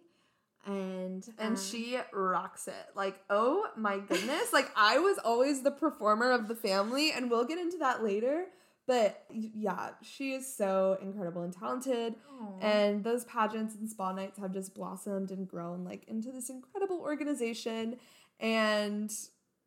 and 0.67 1.25
and 1.39 1.57
uh, 1.57 1.61
she 1.61 1.99
rocks 2.13 2.69
it. 2.69 2.87
Like, 2.95 3.21
oh 3.29 3.67
my 3.77 3.99
goodness. 3.99 4.53
like 4.53 4.71
I 4.77 4.99
was 4.99 5.19
always 5.19 5.63
the 5.63 5.71
performer 5.71 6.31
of 6.31 6.49
the 6.49 6.55
family 6.55 7.13
and 7.13 7.31
we'll 7.31 7.45
get 7.45 7.59
into 7.59 7.79
that 7.79 8.05
later. 8.05 8.47
But 8.91 9.25
yeah, 9.31 9.91
she 10.03 10.33
is 10.33 10.53
so 10.53 10.99
incredible 11.01 11.43
and 11.43 11.53
talented. 11.53 12.17
aw. 12.29 12.59
And 12.61 13.05
those 13.05 13.25
pageants 13.25 13.77
and 13.77 13.89
spa 13.89 14.11
nights 14.11 14.37
have 14.41 14.53
just 14.53 14.75
blossomed 14.75 15.31
and 15.31 15.47
grown 15.47 15.85
like 15.85 16.03
into 16.09 16.33
this 16.33 16.51
incredible 16.51 16.99
organization. 16.99 17.99
And 18.41 19.13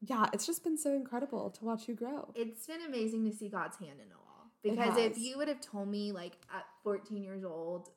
yeah, 0.01 0.25
it's 0.33 0.45
just 0.45 0.61
been 0.61 0.77
so 0.77 0.93
incredible 0.93 1.51
to 1.51 1.63
watch 1.63 1.87
you 1.87 1.95
grow. 1.95 2.33
it's 2.35 2.67
been 2.67 2.81
amazing 2.85 3.23
to 3.31 3.33
see 3.33 3.47
God's 3.47 3.77
hand 3.77 3.93
in 3.93 4.07
it 4.07 4.13
all. 4.13 4.51
It 4.61 4.71
Because 4.71 4.97
if 4.97 5.17
you 5.17 5.37
would 5.37 5.47
have 5.47 5.61
told 5.61 5.87
me 5.87 6.11
like 6.11 6.33
at 6.53 6.65
14 6.83 7.23
years 7.23 7.45
old 7.45 7.91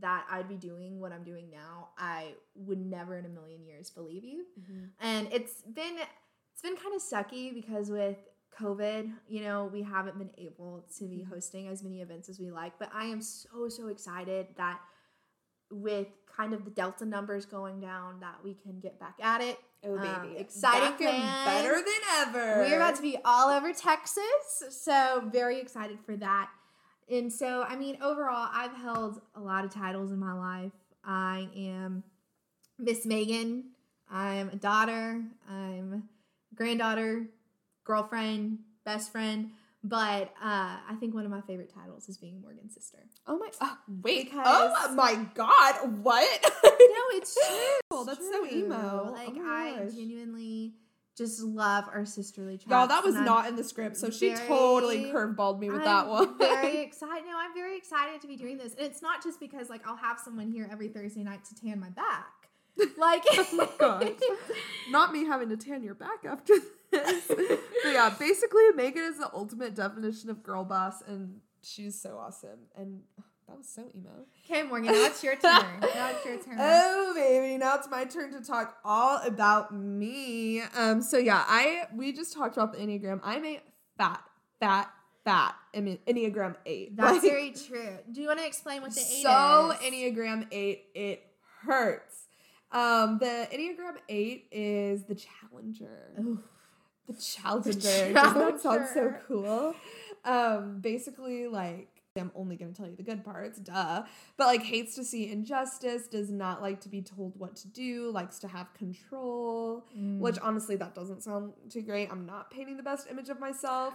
that 0.00 0.26
I'd 0.28 0.48
be 0.48 0.56
doing 0.56 0.98
what 0.98 1.12
I'm 1.12 1.22
doing 1.22 1.48
now, 1.48 1.90
I 1.96 2.32
would 2.56 2.84
never 2.84 3.16
in 3.16 3.24
a 3.24 3.28
million 3.28 3.64
years 3.64 3.88
believe 3.88 4.24
you. 4.24 4.46
Mm-hmm. 4.60 4.84
And 4.98 5.28
it's 5.32 5.62
been 5.62 5.94
it's 6.52 6.60
been 6.60 6.74
kind 6.74 6.96
of 6.96 7.02
sucky 7.02 7.54
because 7.54 7.88
with 7.88 8.16
COVID, 8.58 9.12
you 9.28 9.42
know, 9.42 9.64
we 9.72 9.82
haven't 9.82 10.18
been 10.18 10.30
able 10.38 10.84
to 10.98 11.04
be 11.08 11.18
Mhm. 11.24 11.28
hosting 11.28 11.68
as 11.68 11.82
many 11.82 12.00
events 12.02 12.28
as 12.28 12.38
we 12.38 12.50
like, 12.50 12.78
but 12.78 12.90
I 12.94 13.06
am 13.06 13.20
so 13.22 13.68
so 13.68 13.88
excited 13.88 14.54
that 14.56 14.80
with 15.70 16.08
kind 16.26 16.52
of 16.52 16.64
the 16.66 16.70
delta 16.70 17.04
numbers 17.06 17.46
going 17.46 17.80
down 17.80 18.20
that 18.20 18.42
we 18.44 18.54
can 18.54 18.78
get 18.80 18.98
back 19.00 19.18
at 19.20 19.40
it. 19.40 19.58
Oh 19.84 19.96
Um, 19.96 20.02
baby, 20.22 20.36
exciting 20.38 20.88
and 20.90 20.96
plans. 20.98 21.44
better 21.46 21.76
than 21.76 22.00
ever. 22.18 22.60
We're 22.60 22.76
about 22.76 22.94
to 22.96 23.02
be 23.02 23.16
all 23.24 23.48
over 23.48 23.72
Texas, 23.72 24.62
so 24.70 25.28
very 25.32 25.58
excited 25.60 25.98
for 26.00 26.16
that. 26.18 26.50
And 27.08 27.32
so, 27.32 27.62
I 27.62 27.76
mean, 27.76 28.00
overall, 28.02 28.48
I've 28.52 28.74
held 28.74 29.20
a 29.34 29.40
lot 29.40 29.64
of 29.64 29.70
titles 29.72 30.12
in 30.12 30.18
my 30.18 30.32
life. 30.34 30.72
I 31.04 31.48
am 31.56 32.04
Miss 32.78 33.04
Meaghan. 33.06 33.70
I'm 34.10 34.50
a 34.50 34.56
daughter. 34.56 35.24
I'm 35.48 36.08
a 36.52 36.54
granddaughter, 36.54 37.28
girlfriend, 37.84 38.58
best 38.84 39.12
friend. 39.12 39.50
But 39.84 40.32
uh, 40.40 40.78
I 40.88 40.94
think 41.00 41.12
one 41.12 41.24
of 41.24 41.30
my 41.32 41.40
favorite 41.40 41.72
titles 41.74 42.08
is 42.08 42.16
being 42.16 42.40
Morgan's 42.40 42.74
sister. 42.74 42.98
Oh 43.26 43.36
my! 43.38 43.48
Uh, 43.60 43.74
wait! 44.02 44.26
Because- 44.30 44.46
oh 44.46 44.94
my 44.94 45.26
God! 45.34 45.74
What? 46.02 46.54
No, 46.82 47.16
it's 47.16 47.34
true. 47.34 47.74
Oh, 47.90 48.04
that's 48.04 48.20
so 48.28 48.46
emo. 48.46 49.12
Like 49.12 49.30
Oh 49.36 49.42
I 49.44 49.76
gosh. 49.84 49.94
genuinely 49.94 50.74
just 51.16 51.42
love 51.42 51.84
our 51.92 52.04
sisterly 52.04 52.58
chats. 52.58 52.70
Y'all, 52.70 52.86
that 52.86 53.04
was 53.04 53.14
and 53.14 53.20
I'm 53.22 53.26
not 53.26 53.46
in 53.48 53.56
the 53.56 53.64
script, 53.64 53.96
so 53.96 54.10
she 54.10 54.34
very- 54.34 54.46
totally 54.48 55.04
curveballed 55.06 55.58
me 55.58 55.68
with 55.70 55.78
I'm 55.80 55.84
that 55.84 56.08
one. 56.08 56.38
very 56.38 56.78
excited. 56.82 57.24
No, 57.28 57.36
I'm 57.38 57.54
very 57.54 57.76
excited 57.76 58.20
to 58.20 58.26
be 58.28 58.36
doing 58.36 58.58
this, 58.58 58.74
and 58.74 58.86
it's 58.86 59.00
not 59.02 59.22
just 59.22 59.38
because 59.40 59.68
like 59.70 59.86
I'll 59.86 59.96
have 59.96 60.18
someone 60.18 60.50
here 60.50 60.68
every 60.70 60.88
Thursday 60.88 61.22
night 61.22 61.44
to 61.46 61.54
tan 61.54 61.80
my 61.80 61.90
back. 61.90 62.26
Like, 62.98 63.24
Oh 63.32 63.46
my 63.52 63.68
gosh. 63.78 64.08
not 64.90 65.12
me 65.12 65.24
having 65.24 65.48
to 65.50 65.56
tan 65.56 65.82
your 65.82 65.94
back 65.94 66.24
after 66.26 66.54
this. 66.54 66.64
Yeah, 68.08 68.14
basically, 68.18 68.62
Meaghan 68.76 69.08
is 69.10 69.18
the 69.18 69.30
ultimate 69.32 69.74
definition 69.74 70.30
of 70.30 70.42
girl 70.42 70.64
boss, 70.64 71.02
and 71.06 71.40
she's 71.62 72.00
so 72.00 72.18
awesome. 72.18 72.58
And 72.76 73.00
that 73.48 73.58
was 73.58 73.68
so 73.68 73.82
emo. 73.94 74.10
okay, 74.44 74.62
Morgan, 74.62 74.92
now 74.92 75.04
it's 75.06 75.22
your 75.22 75.34
turn. 75.36 75.42
now 75.94 76.10
it's 76.10 76.24
your 76.24 76.38
turn. 76.38 76.56
Oh 76.58 77.12
baby, 77.14 77.58
now 77.58 77.74
it's 77.76 77.88
my 77.90 78.04
turn 78.04 78.32
to 78.32 78.40
talk 78.40 78.76
all 78.84 79.20
about 79.26 79.74
me. 79.74 80.62
Um, 80.76 81.02
so 81.02 81.18
yeah, 81.18 81.44
I 81.46 81.84
we 81.94 82.12
just 82.12 82.32
talked 82.32 82.56
about 82.56 82.72
the 82.72 82.78
Enneagram. 82.78 83.20
I'm 83.22 83.44
a 83.44 83.60
fat, 83.98 84.22
fat, 84.60 84.90
fat 85.24 85.54
Enne- 85.74 85.98
Enneagram 86.06 86.56
eight. 86.66 86.96
That's 86.96 87.12
Like, 87.14 87.22
very 87.22 87.50
true. 87.52 87.98
Do 88.10 88.20
you 88.20 88.28
want 88.28 88.38
to 88.40 88.46
explain 88.46 88.82
what 88.82 88.92
the 88.94 89.00
eight 89.00 89.22
so 89.22 89.70
is? 89.72 89.78
So 89.78 89.84
Enneagram 89.86 90.46
eight, 90.50 90.86
it 90.94 91.22
hurts. 91.64 92.24
Um, 92.70 93.18
the 93.18 93.48
Enneagram 93.52 93.96
eight 94.08 94.46
is 94.50 95.04
the 95.04 95.14
challenger. 95.14 96.14
Ooh. 96.20 96.42
The 97.08 97.14
challenger. 97.14 98.12
Doesn't 98.12 98.14
that 98.14 98.60
sound 98.60 98.88
so 98.92 99.14
cool? 99.26 99.74
Um, 100.24 100.80
basically, 100.80 101.48
like, 101.48 101.88
I'm 102.16 102.30
only 102.34 102.56
gonna 102.56 102.72
tell 102.72 102.86
you 102.86 102.94
the 102.94 103.02
good 103.02 103.24
parts, 103.24 103.58
duh. 103.58 104.04
But 104.36 104.46
like 104.46 104.62
hates 104.62 104.94
to 104.96 105.04
see 105.04 105.30
injustice, 105.30 106.06
does 106.08 106.30
not 106.30 106.60
like 106.60 106.80
to 106.82 106.88
be 106.88 107.00
told 107.00 107.38
what 107.38 107.56
to 107.56 107.68
do, 107.68 108.10
likes 108.10 108.38
to 108.40 108.48
have 108.48 108.72
control. 108.74 109.84
Mm. 109.96 110.18
Which 110.18 110.38
honestly, 110.40 110.76
that 110.76 110.94
doesn't 110.94 111.22
sound 111.22 111.52
too 111.70 111.82
great. 111.82 112.10
I'm 112.10 112.26
not 112.26 112.50
painting 112.50 112.76
the 112.76 112.82
best 112.82 113.08
image 113.10 113.30
of 113.30 113.40
myself. 113.40 113.94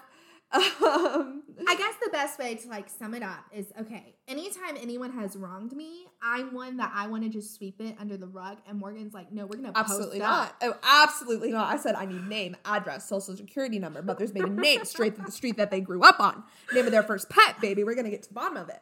Um, 0.88 1.44
I 1.68 1.76
guess 1.76 1.96
the 2.02 2.10
best 2.12 2.40
way 2.40 2.56
to 2.56 2.70
like 2.70 2.90
sum 2.90 3.14
it 3.14 3.22
up 3.24 3.46
is 3.52 3.68
okay. 3.82 4.16
Anytime 4.28 4.78
anyone 4.82 5.12
has 5.12 5.36
wronged 5.36 5.74
me, 5.76 6.06
I'm 6.22 6.54
one 6.54 6.78
that 6.78 6.92
I 6.96 7.08
want 7.08 7.24
to 7.24 7.30
just 7.30 7.56
sweep 7.56 7.82
it 7.82 7.96
under 8.00 8.16
the 8.16 8.28
rug, 8.28 8.60
and 8.68 8.80
Morgan's 8.80 9.14
like, 9.14 9.32
"No, 9.32 9.46
we're 9.46 9.58
gonna 9.58 9.74
Absolutely 9.76 10.20
post 10.20 10.30
not. 10.30 10.48
up. 10.50 10.56
Oh, 10.62 10.76
absolutely 10.84 11.52
not. 11.52 11.74
I 11.74 11.78
said 11.78 11.96
I 11.96 12.06
need 12.06 12.26
name, 12.28 12.56
address, 12.64 13.10
social 13.10 13.36
security 13.36 13.80
number, 13.80 14.02
mother's 14.02 14.34
maiden 14.34 14.56
name, 14.56 14.86
straight 14.86 15.16
to 15.16 15.22
the 15.22 15.32
street 15.32 15.58
that 15.58 15.72
they 15.72 15.82
grew 15.82 16.04
up 16.04 16.20
on, 16.20 16.44
name 16.74 16.86
of 16.86 16.92
their 16.92 17.04
first 17.04 17.30
pet, 17.30 17.60
baby. 17.60 17.84
We're 17.84 17.96
gonna 17.96 18.10
get 18.10 18.24
to 18.24 18.30
the 18.30 18.36
bottom 18.36 18.58
of 18.58 18.70
it. 18.70 18.82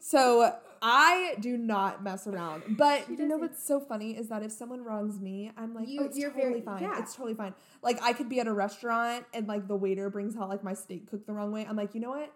So 0.00 0.54
I 0.88 1.34
do 1.40 1.56
not 1.58 2.02
mess 2.04 2.26
around. 2.28 2.62
But 2.78 3.08
you 3.10 3.26
know 3.26 3.38
what's 3.38 3.60
so 3.66 3.80
funny 3.80 4.16
is 4.16 4.28
that 4.28 4.42
if 4.44 4.52
someone 4.52 4.84
wrongs 4.84 5.18
me, 5.20 5.50
I'm 5.56 5.74
like, 5.74 5.88
You- 5.88 6.02
oh, 6.02 6.04
it's 6.04 6.16
you're 6.16 6.30
totally 6.30 6.50
very- 6.52 6.62
fine. 6.62 6.82
yeah. 6.82 6.98
It's 7.00 7.14
totally 7.14 7.34
fine. 7.34 7.54
Like 7.82 8.00
I 8.02 8.12
could 8.12 8.28
be 8.28 8.38
at 8.38 8.46
a 8.46 8.52
restaurant 8.52 9.24
and 9.34 9.48
like 9.48 9.66
the 9.66 9.74
waiter 9.76 10.08
brings 10.10 10.36
out 10.36 10.48
like 10.48 10.62
my 10.62 10.74
steak 10.74 11.10
cooked 11.10 11.26
the 11.26 11.32
wrong 11.32 11.50
way. 11.50 11.66
I'm 11.68 11.76
like, 11.76 11.94
you 11.94 12.00
know 12.00 12.10
what? 12.10 12.32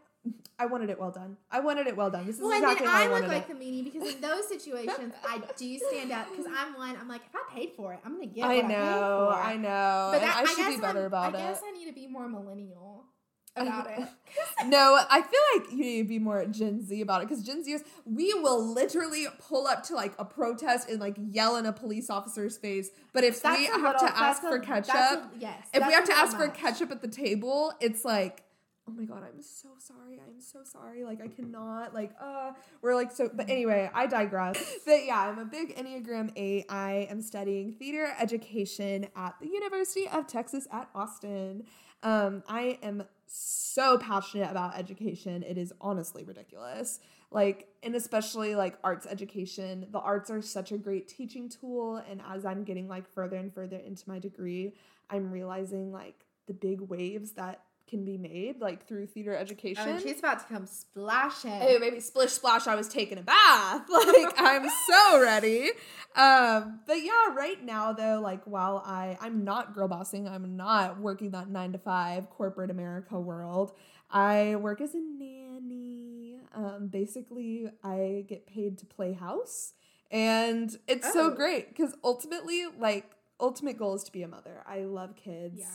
I 0.59 0.67
wanted 0.67 0.91
it 0.91 1.01
well 1.01 1.11
done. 1.13 1.39
I 1.51 1.61
wanted 1.61 1.87
it 1.87 1.97
well 1.97 2.11
done. 2.11 2.27
This 2.27 2.37
is 2.37 2.43
Well, 2.43 2.51
and 2.53 2.63
exactly 2.63 2.87
then 2.87 2.95
how 2.95 3.01
I, 3.03 3.07
I 3.07 3.21
look 3.21 3.29
like 3.29 3.49
it. 3.49 3.59
the 3.59 3.65
meanie 3.65 3.85
because 3.85 4.15
in 4.15 4.21
those 4.21 4.47
situations, 4.49 5.15
I 5.27 5.41
do 5.57 5.79
stand 5.89 6.13
up 6.13 6.29
because 6.31 6.45
I'm 6.55 6.75
one. 6.75 6.95
I'm 7.01 7.09
like, 7.09 7.23
if 7.23 7.35
I 7.35 7.55
paid 7.55 7.71
for 7.75 7.95
it, 7.95 8.01
I'm 8.05 8.13
gonna 8.17 8.27
get. 8.27 8.45
It. 8.45 8.45
I 8.45 8.57
what 8.57 8.67
know, 8.69 9.29
I, 9.33 9.37
paid 9.37 9.45
for. 9.45 9.49
I 9.53 9.57
know. 9.57 10.09
But 10.13 10.21
that, 10.21 10.37
I 10.37 10.45
should 10.45 10.75
be 10.75 10.77
better 10.81 10.99
I'm- 10.99 11.07
about 11.07 11.35
it. 11.35 11.39
I 11.39 11.41
guess 11.41 11.63
I 11.67 11.71
need 11.71 11.87
to 11.87 11.93
be 11.95 12.07
more 12.07 12.29
millennial 12.29 13.05
I 13.07 13.20
about 13.57 13.91
it. 13.91 14.09
no, 14.67 14.99
I 15.11 15.23
feel 15.23 15.41
like 15.57 15.73
you 15.73 15.79
need 15.79 16.03
to 16.03 16.09
be 16.09 16.19
more 16.19 16.45
Gen 16.47 16.85
Z 16.85 17.01
about 17.01 17.23
it 17.23 17.29
because 17.29 17.45
Gen 17.45 17.65
Zers, 17.65 17.83
we 18.05 18.33
will 18.35 18.65
literally 18.65 19.27
pull 19.41 19.67
up 19.67 19.83
to 19.85 19.95
like 19.95 20.13
a 20.19 20.25
protest 20.25 20.89
and 20.89 21.01
like 21.01 21.17
yell 21.19 21.57
in 21.57 21.67
a 21.67 21.73
police 21.73 22.11
officer's 22.11 22.57
face. 22.57 22.91
But 23.13 23.25
if 23.25 23.43
we 23.43 23.67
have 23.67 23.81
little- 23.81 23.93
to 24.01 24.05
ask 24.17 24.41
that's 24.41 24.41
for 24.41 24.57
a- 24.57 24.61
ketchup, 24.65 24.95
that's 24.95 25.17
a- 25.17 25.31
yes. 25.39 25.67
if 25.75 25.87
we 25.87 25.93
have 25.93 26.05
to 26.05 26.17
ask 26.17 26.37
for 26.37 26.47
much. 26.47 26.57
ketchup 26.57 26.91
at 26.93 27.03
the 27.03 27.09
table, 27.09 27.73
it's 27.81 28.05
like, 28.05 28.45
oh 28.89 28.93
my 28.93 29.05
god, 29.05 29.23
I'm 29.25 29.43
so 29.43 29.69
sorry. 29.79 30.21
I'm 30.25 30.41
so 30.41 30.61
sorry. 30.65 31.05
Like 31.05 31.21
I 31.21 31.29
cannot. 31.29 31.93
Like 31.93 32.13
uh, 32.21 32.53
we're 32.83 32.95
like 32.95 33.11
so. 33.13 33.31
But 33.33 33.51
anyway, 33.51 33.91
I 33.93 34.07
digress. 34.07 34.59
But 34.87 35.05
yeah, 35.07 35.29
I'm 35.29 35.39
a 35.39 35.45
big 35.45 35.77
Enneagram 35.77 36.33
Eight. 36.37 36.67
I 36.69 37.09
am 37.11 37.21
studying 37.21 37.73
theater 37.73 38.13
education 38.19 39.09
at 39.17 39.35
the 39.41 39.49
University 39.49 40.09
of 40.09 40.27
Texas 40.27 40.67
at 40.73 40.89
Austin. 40.95 41.65
Um, 42.03 42.43
I 42.49 42.79
am 42.83 43.05
so 43.33 43.97
passionate 43.99 44.51
about 44.51 44.77
education. 44.77 45.43
It 45.43 45.57
is 45.57 45.73
honestly 45.81 46.25
ridiculous. 46.25 46.99
Like, 47.31 47.69
and 47.83 47.95
especially 47.95 48.57
like 48.57 48.77
arts 48.83 49.07
education. 49.07 49.87
The 49.91 50.01
arts 50.01 50.31
are 50.31 50.43
such 50.43 50.73
a 50.73 50.79
great 50.79 51.07
teaching 51.07 51.49
tool. 51.49 52.03
And 52.11 52.21
as 52.29 52.45
I'm 52.45 52.65
getting 52.65 52.89
like 52.89 53.09
further 53.09 53.37
and 53.37 53.55
further 53.55 53.77
into 53.77 54.09
my 54.09 54.19
degree, 54.19 54.75
I'm 55.09 55.31
realizing 55.31 55.93
like 55.93 56.25
the 56.47 56.55
big 56.55 56.81
waves 56.81 57.33
that 57.33 57.63
can 57.91 58.05
be 58.05 58.17
made 58.17 58.61
like 58.61 58.87
through 58.87 59.07
theater 59.09 59.35
education. 59.37 59.85
Oh, 59.87 59.91
and 59.93 60.01
she's 60.03 60.19
about 60.21 60.39
to 60.41 60.47
come 60.47 60.65
splashing. 60.67 61.59
Maybe 61.81 62.01
splish 62.01 62.31
splash, 62.31 62.67
I 62.67 62.75
was 62.77 62.89
taking 62.89 63.19
a 63.19 63.23
bath. 63.23 63.83
Like 63.91 64.35
I'm 64.39 64.69
so 64.89 65.21
ready. 65.21 65.71
Um, 66.17 66.81
but 66.87 67.03
yeah, 67.03 67.35
right 67.35 67.63
now 67.63 67.93
though, 67.93 68.21
like 68.23 68.45
while 68.45 68.83
I 68.87 69.19
I'm 69.21 69.45
not 69.45 69.75
girl 69.75 69.89
bossing, 69.89 70.27
I'm 70.29 70.57
not 70.57 70.99
working 71.01 71.33
that 71.33 71.49
nine 71.51 71.73
to 71.73 71.79
five 71.79 72.31
corporate 72.31 72.71
America 72.71 73.19
world. 73.21 73.73
I 74.11 74.57
work 74.57 74.81
as 74.81 74.95
a 74.95 74.99
nanny. 75.01 76.37
Um, 76.55 76.89
basically 76.89 77.69
I 77.85 78.25
get 78.29 78.47
paid 78.47 78.79
to 78.79 78.87
play 78.87 79.13
house. 79.13 79.75
And 80.11 80.77
it's 80.89 81.13
so 81.13 81.31
Oh. 81.31 81.35
great 81.35 81.69
because 81.69 81.95
ultimately, 82.03 82.65
like, 82.79 83.13
ultimate 83.39 83.79
goal 83.79 83.95
is 83.95 84.03
to 84.05 84.11
be 84.13 84.23
a 84.23 84.29
mother. 84.29 84.65
I 84.67 84.81
love 84.81 85.15
kids. 85.15 85.61
Yeah. 85.61 85.67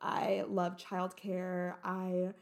I 0.00 0.44
love 0.48 0.76
childcare. 0.76 1.74
I 1.84 2.32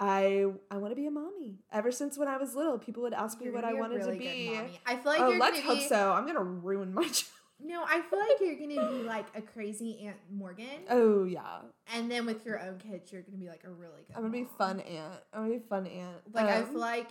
I 0.00 0.46
I 0.70 0.76
want 0.76 0.92
to 0.92 0.96
be 0.96 1.06
a 1.06 1.10
mommy. 1.10 1.58
Ever 1.72 1.90
since 1.90 2.16
when 2.18 2.28
I 2.28 2.36
was 2.36 2.54
little, 2.54 2.78
people 2.78 3.02
would 3.02 3.14
ask 3.14 3.38
me 3.38 3.46
You're 3.46 3.54
what 3.54 3.64
I 3.64 3.74
wanted 3.74 3.96
really 3.98 4.12
to 4.14 4.18
be. 4.18 4.50
mommy. 4.54 4.80
I 4.86 4.96
feel 4.96 5.12
like 5.12 5.20
oh, 5.20 5.30
you're 5.30 5.40
let's 5.40 5.60
hope 5.60 5.78
be, 5.78 5.88
so. 5.88 6.12
I'm 6.12 6.26
gonna 6.26 6.42
ruin 6.42 6.94
my. 6.94 7.02
child. 7.08 7.24
No, 7.60 7.82
I 7.84 8.02
feel 8.02 8.20
like 8.20 8.38
you're 8.40 8.54
gonna 8.54 8.88
be 8.92 9.02
like 9.02 9.26
a 9.34 9.42
crazy 9.42 10.04
Aunt 10.06 10.16
Morgan, 10.32 10.66
Oh 10.88 11.24
yeah, 11.24 11.58
and 11.92 12.08
then 12.08 12.24
with 12.24 12.46
your 12.46 12.60
own 12.60 12.78
kids, 12.78 13.10
you're 13.10 13.22
gonna 13.22 13.36
be 13.36 13.48
like 13.48 13.64
a 13.64 13.70
really 13.70 14.02
good. 14.06 14.14
I'm 14.14 14.22
gonna 14.22 14.32
be 14.32 14.46
fun 14.56 14.78
aunt. 14.78 15.20
I'm 15.34 15.42
gonna 15.42 15.54
be 15.58 15.64
fun 15.68 15.86
aunt. 15.88 16.18
Like 16.32 16.46
I 16.46 16.58
Um, 16.60 16.66
feel 16.70 16.78
like, 16.78 17.08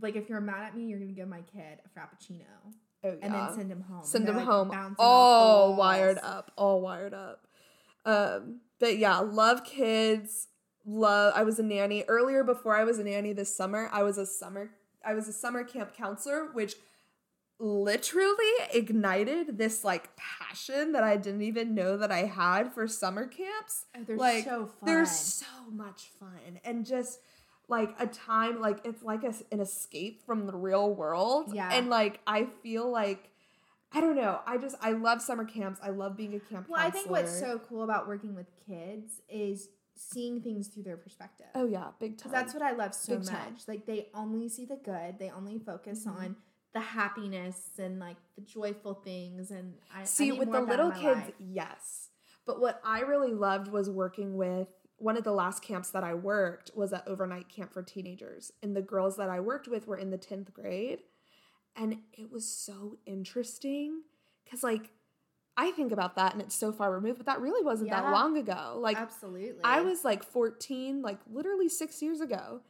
like 0.00 0.16
if 0.16 0.30
you're 0.30 0.40
mad 0.40 0.62
at 0.68 0.74
me, 0.74 0.84
you're 0.86 0.98
gonna 0.98 1.12
give 1.12 1.28
my 1.28 1.42
kid 1.42 1.78
a 1.84 1.88
frappuccino 1.90 2.40
oh, 3.04 3.08
yeah. 3.10 3.16
and 3.20 3.34
then 3.34 3.54
send 3.54 3.70
him 3.70 3.82
home. 3.82 4.02
send 4.02 4.26
They're, 4.26 4.34
like, 4.34 4.46
home 4.46 4.96
all 4.98 5.76
wired 5.76 6.16
up 6.22 6.50
all 6.56 6.80
wired 6.80 7.12
up 7.12 7.46
um 8.04 8.60
but 8.78 8.98
yeah 8.98 9.18
love 9.18 9.64
kids 9.64 10.48
love 10.84 11.32
i 11.36 11.42
was 11.42 11.58
a 11.58 11.62
nanny 11.62 12.04
earlier 12.08 12.42
before 12.42 12.76
i 12.76 12.84
was 12.84 12.98
a 12.98 13.04
nanny 13.04 13.32
this 13.32 13.54
summer 13.54 13.88
i 13.92 14.02
was 14.02 14.18
a 14.18 14.26
summer 14.26 14.70
i 15.04 15.14
was 15.14 15.28
a 15.28 15.32
summer 15.32 15.64
camp 15.64 15.94
counselor 15.94 16.52
which 16.52 16.74
literally 17.62 18.50
ignited 18.74 19.56
this 19.56 19.84
like 19.84 20.10
passion 20.16 20.92
that 20.92 21.04
I 21.04 21.16
didn't 21.16 21.42
even 21.42 21.76
know 21.76 21.96
that 21.96 22.10
I 22.10 22.24
had 22.24 22.72
for 22.72 22.88
summer 22.88 23.26
camps. 23.26 23.86
Oh, 23.96 24.00
they're 24.04 24.16
like 24.16 24.44
so 24.44 24.66
fun. 24.66 24.70
they're 24.82 25.06
so 25.06 25.46
much 25.70 26.10
fun 26.18 26.58
and 26.64 26.84
just 26.84 27.20
like 27.68 27.94
a 28.00 28.06
time 28.08 28.60
like 28.60 28.80
it's 28.84 29.02
like 29.02 29.22
a, 29.22 29.32
an 29.52 29.60
escape 29.60 30.26
from 30.26 30.46
the 30.46 30.56
real 30.56 30.92
world. 30.92 31.52
Yeah. 31.54 31.70
And 31.72 31.88
like 31.88 32.20
I 32.26 32.48
feel 32.62 32.90
like 32.90 33.30
I 33.94 34.00
don't 34.00 34.16
know. 34.16 34.40
I 34.46 34.56
just 34.58 34.76
I 34.80 34.92
love 34.92 35.20
summer 35.22 35.44
camps. 35.44 35.80
I 35.82 35.90
love 35.90 36.16
being 36.16 36.34
a 36.34 36.40
camp 36.40 36.68
well, 36.68 36.80
I 36.80 36.90
think 36.90 37.10
what's 37.10 37.36
so 37.38 37.60
cool 37.68 37.82
about 37.82 38.08
working 38.08 38.34
with 38.34 38.46
kids 38.66 39.20
is 39.28 39.68
seeing 39.94 40.40
things 40.40 40.68
through 40.68 40.84
their 40.84 40.96
perspective. 40.96 41.46
Oh 41.54 41.66
yeah, 41.66 41.88
big 42.00 42.16
time. 42.18 42.32
that's 42.32 42.54
what 42.54 42.62
I 42.62 42.72
love 42.72 42.94
so 42.94 43.16
Big 43.16 43.26
much. 43.26 43.34
time. 43.34 43.56
Like 43.68 43.86
they 43.86 44.08
only 44.14 44.48
see 44.48 44.64
the 44.64 44.76
good. 44.76 45.18
They 45.18 45.30
only 45.30 45.58
focus 45.58 46.06
Mhm. 46.06 46.16
on 46.16 46.36
the 46.72 46.80
happiness 46.80 47.72
and 47.78 47.98
like 48.00 48.16
the 48.34 48.40
joyful 48.40 48.94
things. 48.94 49.50
And 49.50 49.74
I 49.94 50.00
I 50.00 50.04
See, 50.04 50.30
need 50.30 50.38
with 50.38 50.50
the 50.50 50.58
of 50.58 50.66
that 50.68 50.80
in 50.80 50.86
little 50.86 51.00
kids, 51.00 51.26
life. 51.26 51.34
yes. 51.38 52.08
But 52.46 52.60
what 52.60 52.80
I 52.84 53.00
really 53.00 53.34
loved 53.34 53.68
was 53.68 53.90
working 53.90 54.36
with 54.36 54.68
one 54.96 55.16
of 55.16 55.24
the 55.24 55.32
last 55.32 55.62
camps 55.62 55.90
that 55.90 56.02
I 56.04 56.14
worked 56.14 56.70
was 56.74 56.92
an 56.92 57.02
overnight 57.06 57.48
camp 57.48 57.72
for 57.72 57.82
teenagers. 57.82 58.52
And 58.62 58.74
the 58.74 58.82
girls 58.82 59.16
that 59.16 59.28
I 59.28 59.40
worked 59.40 59.68
with 59.68 59.86
were 59.86 59.96
in 59.98 60.10
the 60.10 60.18
10th 60.18 60.52
grade. 60.54 61.00
And 61.76 61.98
it 62.12 62.30
was 62.30 62.46
so 62.46 62.98
interesting 63.06 64.02
because, 64.44 64.62
like, 64.62 64.90
I 65.56 65.70
think 65.72 65.92
about 65.92 66.16
that 66.16 66.32
and 66.32 66.40
it's 66.42 66.54
so 66.54 66.72
far 66.72 66.92
removed, 66.92 67.18
but 67.18 67.26
that 67.26 67.40
really 67.40 67.62
wasn't 67.64 67.90
Yeah. 67.90 68.02
that 68.02 68.10
long 68.12 68.36
ago. 68.36 68.78
Like, 68.80 68.96
absolutely. 68.96 69.60
I 69.64 69.80
was 69.80 70.04
like 70.04 70.22
14, 70.22 71.02
like 71.02 71.18
literally 71.30 71.68
six 71.68 72.02
years 72.02 72.20
ago. 72.20 72.62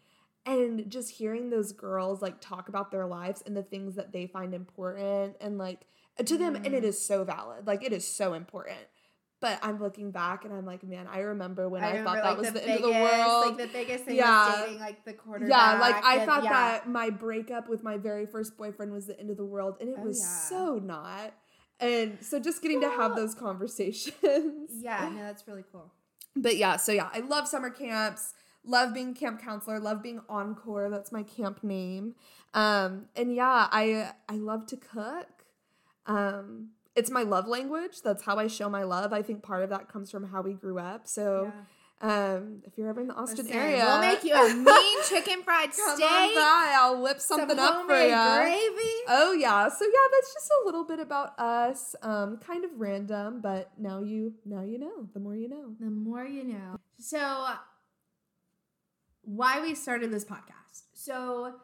And 0.44 0.90
just 0.90 1.10
hearing 1.10 1.50
those 1.50 1.70
girls 1.70 2.20
like 2.20 2.40
talk 2.40 2.68
about 2.68 2.90
their 2.90 3.06
lives 3.06 3.42
and 3.46 3.56
the 3.56 3.62
things 3.62 3.94
that 3.94 4.10
they 4.12 4.26
find 4.26 4.54
important 4.54 5.36
and 5.40 5.56
like 5.56 5.86
to 6.24 6.36
them, 6.36 6.56
and 6.56 6.74
it 6.74 6.82
Mhm. 6.82 6.94
so 6.94 7.22
valid. 7.22 7.64
Like 7.66 7.84
it 7.84 7.92
is 7.92 8.04
so 8.04 8.34
important. 8.34 8.80
But 9.42 9.58
I'm 9.60 9.78
looking 9.78 10.10
back 10.12 10.44
and 10.46 10.54
I'm 10.54 10.64
like, 10.64 10.82
man, 10.84 11.06
I 11.12 11.18
remember 11.18 11.68
when 11.68 11.82
I, 11.84 12.02
thought 12.02 12.14
remember, 12.14 12.22
that 12.22 12.24
like, 12.24 12.38
was 12.38 12.46
the 12.46 12.52
the, 12.60 12.64
end 12.68 12.76
of 12.76 12.82
the 12.82 12.90
world. 12.92 13.46
Like 13.48 13.56
the 13.58 13.72
biggest 13.72 14.04
thing 14.04 14.16
Yeah. 14.16 14.46
was 14.48 14.60
dating 14.64 14.78
like 14.80 15.04
the 15.04 15.12
quarterback. 15.12 15.50
yeah, 15.50 15.78
like 15.80 16.02
I 16.04 16.16
and- 16.18 16.26
thought 16.26 16.44
yeah. 16.44 16.52
that 16.52 16.88
my 16.88 17.10
breakup 17.10 17.68
with 17.68 17.82
my 17.82 17.98
very 17.98 18.24
first 18.24 18.56
boyfriend 18.56 18.92
was 18.92 19.06
the 19.08 19.20
end 19.20 19.28
of 19.30 19.36
the 19.36 19.44
world, 19.44 19.76
and 19.80 19.90
it 19.90 19.96
Oh, 19.98 20.04
was 20.04 20.18
yeah. 20.20 20.48
so 20.48 20.76
not. 20.82 21.34
And 21.80 22.18
so 22.24 22.38
just 22.38 22.62
getting 22.62 22.80
to 22.80 22.88
have 22.88 23.16
those 23.16 23.34
conversations. 23.34 24.70
Yeah, 24.80 25.10
no, 25.12 25.22
that's 25.22 25.46
really 25.48 25.64
cool. 25.72 25.92
But 26.36 26.56
yeah, 26.56 26.76
so 26.76 26.92
yeah, 26.92 27.10
I 27.12 27.18
love 27.20 27.46
summer 27.48 27.68
camps. 27.70 28.34
Love 28.64 28.94
being 28.94 29.12
camp 29.12 29.42
counselor. 29.42 29.80
Love 29.80 30.02
being 30.04 30.20
encore. 30.28 30.88
That's 30.88 31.10
my 31.10 31.24
camp 31.24 31.64
name. 31.64 32.14
Um, 32.54 33.06
and 33.16 33.34
yeah, 33.34 33.66
I 33.72 34.12
I 34.28 34.36
love 34.36 34.66
to 34.68 34.76
cook. 34.76 35.26
Um, 36.06 36.68
it's 36.94 37.10
my 37.10 37.22
love 37.22 37.48
language. 37.48 38.02
That's 38.02 38.22
how 38.22 38.36
I 38.36 38.46
show 38.46 38.68
my 38.68 38.82
love. 38.82 39.12
I 39.12 39.22
think 39.22 39.42
part 39.42 39.62
of 39.62 39.70
that 39.70 39.88
comes 39.88 40.10
from 40.10 40.28
how 40.28 40.42
we 40.42 40.52
grew 40.52 40.78
up. 40.78 41.06
So, 41.08 41.52
um, 42.00 42.62
if 42.64 42.76
you're 42.76 42.88
ever 42.88 43.00
in 43.00 43.06
the 43.06 43.14
Austin 43.14 43.46
Listen, 43.46 43.60
area, 43.60 43.84
we'll 43.84 44.00
make 44.00 44.24
you 44.24 44.34
a 44.34 44.54
mean 44.54 44.98
chicken 45.08 45.42
fried 45.44 45.70
come 45.70 45.96
steak. 45.96 46.10
on 46.10 46.34
by. 46.34 46.74
I'll 46.76 47.00
whip 47.00 47.20
some 47.20 47.38
something 47.38 47.58
up 47.58 47.86
for 47.86 47.94
you. 48.00 48.08
gravy. 48.08 48.92
Oh 49.08 49.32
yeah, 49.38 49.68
so 49.68 49.84
yeah, 49.84 50.08
that's 50.10 50.34
just 50.34 50.50
a 50.50 50.66
little 50.66 50.84
bit 50.84 50.98
about 50.98 51.38
us. 51.38 51.94
Um, 52.02 52.38
kind 52.38 52.64
of 52.64 52.72
random, 52.76 53.40
but 53.40 53.70
now 53.78 54.00
you 54.00 54.34
now 54.44 54.62
you 54.62 54.78
know. 54.78 55.08
The 55.14 55.20
more 55.20 55.36
you 55.36 55.48
know. 55.48 55.74
The 55.78 55.90
more 55.90 56.24
you 56.24 56.44
know. 56.44 56.76
So, 56.98 57.46
why 59.22 59.60
we 59.60 59.74
started 59.74 60.10
this 60.10 60.24
podcast. 60.24 60.82
So, 60.94 61.54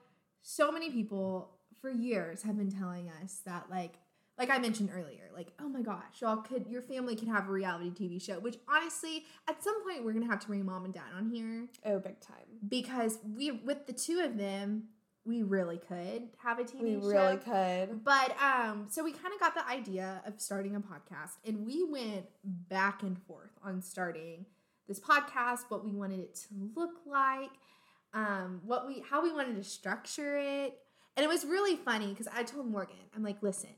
so 0.42 0.70
many 0.70 0.90
people 0.90 1.50
for 1.80 1.90
years 1.90 2.42
have 2.42 2.56
been 2.56 2.70
telling 2.70 3.10
us 3.22 3.40
that, 3.44 3.66
like, 3.70 3.94
like 4.38 4.50
I 4.50 4.58
mentioned 4.58 4.90
earlier, 4.94 5.30
like, 5.34 5.48
oh 5.60 5.68
my 5.68 5.82
gosh, 5.82 6.20
y'all 6.20 6.36
could, 6.38 6.66
your 6.68 6.82
family 6.82 7.16
could 7.16 7.28
have 7.28 7.48
a 7.48 7.52
reality 7.52 7.90
TV 7.90 8.20
show, 8.22 8.38
which 8.38 8.56
honestly, 8.68 9.24
at 9.48 9.62
some 9.62 9.82
point, 9.84 10.04
we're 10.04 10.12
gonna 10.12 10.26
have 10.26 10.40
to 10.40 10.46
bring 10.46 10.64
mom 10.64 10.84
and 10.84 10.94
dad 10.94 11.10
on 11.16 11.28
here 11.30 11.66
Oh, 11.84 11.98
big 11.98 12.20
time. 12.20 12.36
because 12.68 13.18
we, 13.36 13.50
with 13.50 13.86
the 13.86 13.92
two 13.92 14.20
of 14.20 14.36
them, 14.38 14.84
we 15.24 15.42
really 15.42 15.76
could 15.76 16.28
have 16.42 16.58
a 16.58 16.62
TV 16.64 16.82
We 16.82 17.00
show. 17.00 17.06
really 17.08 17.36
could. 17.36 18.02
But 18.04 18.34
um, 18.42 18.86
so 18.88 19.04
we 19.04 19.12
kind 19.12 19.34
of 19.34 19.40
got 19.40 19.54
the 19.54 19.66
idea 19.68 20.22
of 20.24 20.40
starting 20.40 20.74
a 20.74 20.80
podcast, 20.80 21.32
and 21.44 21.66
we 21.66 21.84
went 21.84 22.24
back 22.44 23.02
and 23.02 23.18
forth 23.24 23.50
on 23.62 23.82
starting 23.82 24.46
this 24.86 24.98
podcast, 25.00 25.64
what 25.68 25.84
we 25.84 25.90
wanted 25.90 26.20
it 26.20 26.34
to 26.34 26.46
look 26.74 27.00
like, 27.04 27.50
um, 28.14 28.60
what 28.64 28.86
we 28.86 29.02
how 29.10 29.22
we 29.22 29.30
wanted 29.30 29.56
to 29.56 29.64
structure 29.64 30.38
it, 30.38 30.78
and 31.16 31.24
it 31.24 31.28
was 31.28 31.44
really 31.44 31.76
funny 31.76 32.06
because 32.06 32.28
I 32.28 32.42
told 32.42 32.66
Morgan, 32.70 32.96
I'm 33.14 33.22
like, 33.22 33.42
listen, 33.42 33.70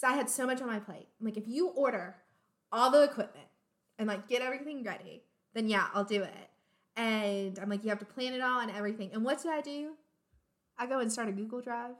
because 0.00 0.14
I 0.14 0.16
had 0.16 0.30
so 0.30 0.46
much 0.46 0.60
on 0.60 0.66
my 0.66 0.78
plate. 0.78 1.08
I'm 1.18 1.26
like, 1.26 1.36
if 1.36 1.46
you 1.46 1.68
order 1.68 2.16
all 2.72 2.90
the 2.90 3.02
equipment 3.02 3.46
and 3.98 4.08
like 4.08 4.28
get 4.28 4.42
everything 4.42 4.82
ready, 4.84 5.22
then 5.54 5.68
yeah, 5.68 5.86
I'll 5.94 6.04
do 6.04 6.22
it. 6.22 6.48
And 6.96 7.58
I'm 7.58 7.68
like, 7.68 7.82
you 7.84 7.90
have 7.90 7.98
to 8.00 8.04
plan 8.04 8.34
it 8.34 8.40
all 8.40 8.60
and 8.60 8.70
everything. 8.70 9.10
And 9.12 9.24
what 9.24 9.42
did 9.42 9.50
I 9.50 9.60
do? 9.60 9.92
I 10.78 10.86
go 10.86 11.00
and 11.00 11.12
start 11.12 11.28
a 11.28 11.32
Google 11.32 11.60
Drive, 11.60 11.94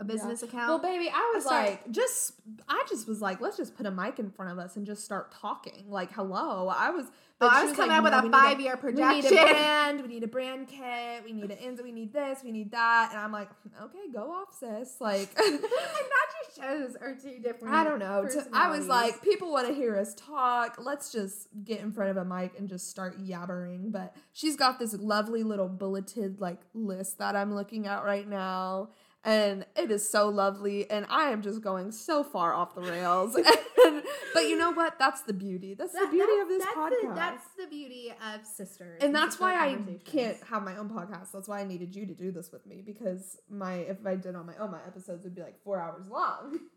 a 0.00 0.04
business 0.04 0.42
account. 0.42 0.68
Well, 0.68 0.78
baby, 0.78 1.10
I 1.14 1.32
was 1.34 1.44
started- 1.44 1.70
like, 1.70 1.90
just, 1.92 2.32
I 2.68 2.84
just 2.88 3.06
was 3.06 3.20
like, 3.20 3.40
let's 3.40 3.56
just 3.56 3.76
put 3.76 3.86
a 3.86 3.90
mic 3.90 4.18
in 4.18 4.30
front 4.30 4.50
of 4.50 4.58
us 4.58 4.76
and 4.76 4.84
just 4.86 5.04
start 5.04 5.30
talking. 5.32 5.84
Like, 5.88 6.12
hello. 6.12 6.68
I 6.68 6.90
was, 6.90 7.06
Oh, 7.42 7.46
but 7.48 7.54
I 7.54 7.60
she 7.62 7.66
was 7.68 7.76
coming 7.76 7.88
like, 7.90 7.98
up 7.98 8.04
with 8.04 8.12
"No, 8.12 8.18
a 8.18 8.22
we 8.22 8.28
need 8.28 8.34
five 8.34 8.60
year 8.60 8.76
project. 8.76 8.98
We 9.00 9.14
need 9.22 9.24
a 9.24 9.30
brand. 9.30 10.02
We 10.02 10.08
need 10.08 10.22
a 10.24 10.26
brand 10.26 10.68
kit. 10.68 11.24
We 11.24 11.32
need 11.32 11.50
an 11.50 11.56
ins. 11.56 11.80
We 11.80 11.90
need 11.90 12.12
this. 12.12 12.40
We 12.44 12.52
need 12.52 12.70
that. 12.72 13.08
And 13.12 13.18
I'm 13.18 13.32
like, 13.32 13.48
okay, 13.82 14.12
go 14.12 14.30
off, 14.30 14.48
sis. 14.58 14.96
Like, 15.00 15.30
and 15.42 15.52
magic 15.52 16.54
shows 16.54 16.96
are 17.00 17.14
two 17.14 17.38
different. 17.42 17.72
I 17.74 17.82
don't 17.84 17.98
know. 17.98 18.28
I 18.52 18.68
was 18.68 18.86
like, 18.88 19.22
people 19.22 19.50
want 19.52 19.68
to 19.68 19.72
hear 19.72 19.96
us 19.96 20.14
talk. 20.16 20.76
Let's 20.78 21.10
just 21.12 21.48
get 21.64 21.80
in 21.80 21.92
front 21.92 22.10
of 22.10 22.18
a 22.18 22.26
mic 22.26 22.58
and 22.58 22.68
just 22.68 22.90
start 22.90 23.18
yabbering. 23.24 23.90
But 23.90 24.14
she's 24.34 24.56
got 24.56 24.78
this 24.78 24.92
lovely 24.92 25.42
little 25.42 25.68
bulleted 25.68 26.42
like 26.42 26.58
list 26.74 27.16
that 27.20 27.36
I'm 27.36 27.54
looking 27.54 27.86
at 27.86 28.04
right 28.04 28.28
now. 28.28 28.90
And 29.22 29.66
it 29.76 29.90
is 29.90 30.08
so 30.08 30.28
lovely. 30.30 30.90
And 30.90 31.04
I 31.10 31.30
am 31.30 31.42
just 31.42 31.60
going 31.60 31.92
so 31.92 32.24
far 32.24 32.54
off 32.54 32.74
the 32.74 32.82
rails. 32.82 33.36
And- 33.82 34.02
but 34.34 34.40
you 34.42 34.58
know 34.58 34.72
what? 34.72 34.98
That's 34.98 35.22
the 35.22 35.32
beauty. 35.32 35.72
That's 35.74 35.92
That- 35.94 36.10
the 36.10 36.16
beauty 36.16 36.32
that- 36.36 36.42
of 36.42 36.48
this 36.48 36.62
that's 36.64 36.76
podcast. 36.76 37.00
The, 37.08 37.14
that's 37.14 37.44
the 37.58 37.66
beauty 37.66 38.12
of 38.34 38.46
sisters. 38.46 39.02
and 39.02 39.14
that's 39.14 39.40
why 39.40 39.54
I 39.54 39.78
can't 40.04 40.36
have 40.44 40.62
my 40.62 40.76
own 40.76 40.90
podcast. 40.90 41.32
That's 41.32 41.48
why 41.48 41.60
I 41.60 41.64
needed 41.64 41.96
you 41.96 42.04
to 42.06 42.14
do 42.14 42.30
this 42.30 42.52
with 42.52 42.66
me 42.66 42.82
because 42.84 43.38
my 43.48 43.74
if 43.74 44.04
I 44.06 44.16
did 44.16 44.34
on 44.34 44.44
my 44.46 44.54
own, 44.58 44.70
my 44.70 44.80
episodes 44.86 45.24
would 45.24 45.34
be 45.34 45.40
like 45.42 45.62
four 45.64 45.80
hours 45.80 46.06
long. 46.08 46.58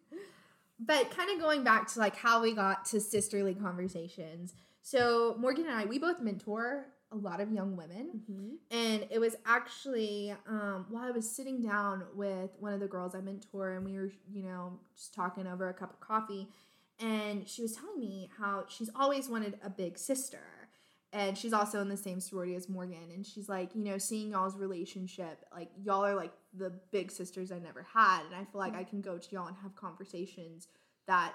But 0.80 1.12
kind 1.12 1.30
of 1.32 1.40
going 1.40 1.64
back 1.64 1.88
to 1.94 2.00
like 2.00 2.16
how 2.16 2.42
we 2.42 2.54
got 2.54 2.86
to 2.86 3.00
sisterly 3.00 3.54
conversations. 3.54 4.54
So 4.84 5.36
Morgan 5.40 5.66
and 5.66 5.74
I, 5.74 5.86
we 5.86 5.98
both 5.98 6.20
mentor 6.20 6.88
a 7.12 7.16
lot 7.16 7.40
of 7.40 7.52
young 7.52 7.78
women. 7.78 8.22
And 8.70 9.08
it 9.10 9.20
was 9.20 9.36
actually 9.46 10.36
um, 10.46 10.86
while 10.90 11.06
I 11.06 11.12
was 11.12 11.30
sitting 11.30 11.62
down 11.62 12.04
with 12.14 12.52
one 12.60 12.74
of 12.74 12.82
the 12.82 12.88
girls 12.88 13.16
I 13.16 13.22
mentor, 13.22 13.72
and 13.72 13.86
we 13.86 13.94
were, 13.94 14.12
you 14.30 14.44
know, 14.44 14.80
just 14.96 15.14
talking 15.14 15.48
over 15.48 15.70
a 15.70 15.74
cup 15.74 15.94
of 15.94 16.00
coffee. 16.02 16.50
And 17.00 17.48
she 17.48 17.62
was 17.62 17.74
telling 17.74 18.00
me 18.00 18.30
how 18.38 18.66
she's 18.68 18.90
always 18.94 19.30
wanted 19.30 19.58
a 19.64 19.70
big 19.70 19.98
sister. 19.98 20.44
And 21.14 21.38
she's 21.38 21.54
also 21.54 21.80
in 21.80 21.88
the 21.88 21.96
same 21.96 22.20
sorority 22.20 22.56
as 22.56 22.68
Morgan. 22.68 23.10
And 23.14 23.26
she's 23.26 23.48
like, 23.48 23.76
you 23.76 23.84
know, 23.84 23.98
seeing 23.98 24.32
y'all's 24.32 24.58
relationship, 24.58 25.46
like, 25.56 25.70
y'all 25.82 26.04
are 26.04 26.16
like 26.16 26.34
the 26.58 26.72
big 26.92 27.10
sisters 27.10 27.52
I 27.52 27.60
never 27.60 27.86
had. 27.94 28.24
And 28.26 28.36
I 28.36 28.44
feel 28.52 28.60
like 28.60 28.76
I 28.76 28.84
can 28.84 29.02
go 29.02 29.18
to 29.18 29.32
y'all 29.32 29.48
and 29.48 29.56
have 29.62 29.76
conversations 29.76 30.68
that 31.08 31.34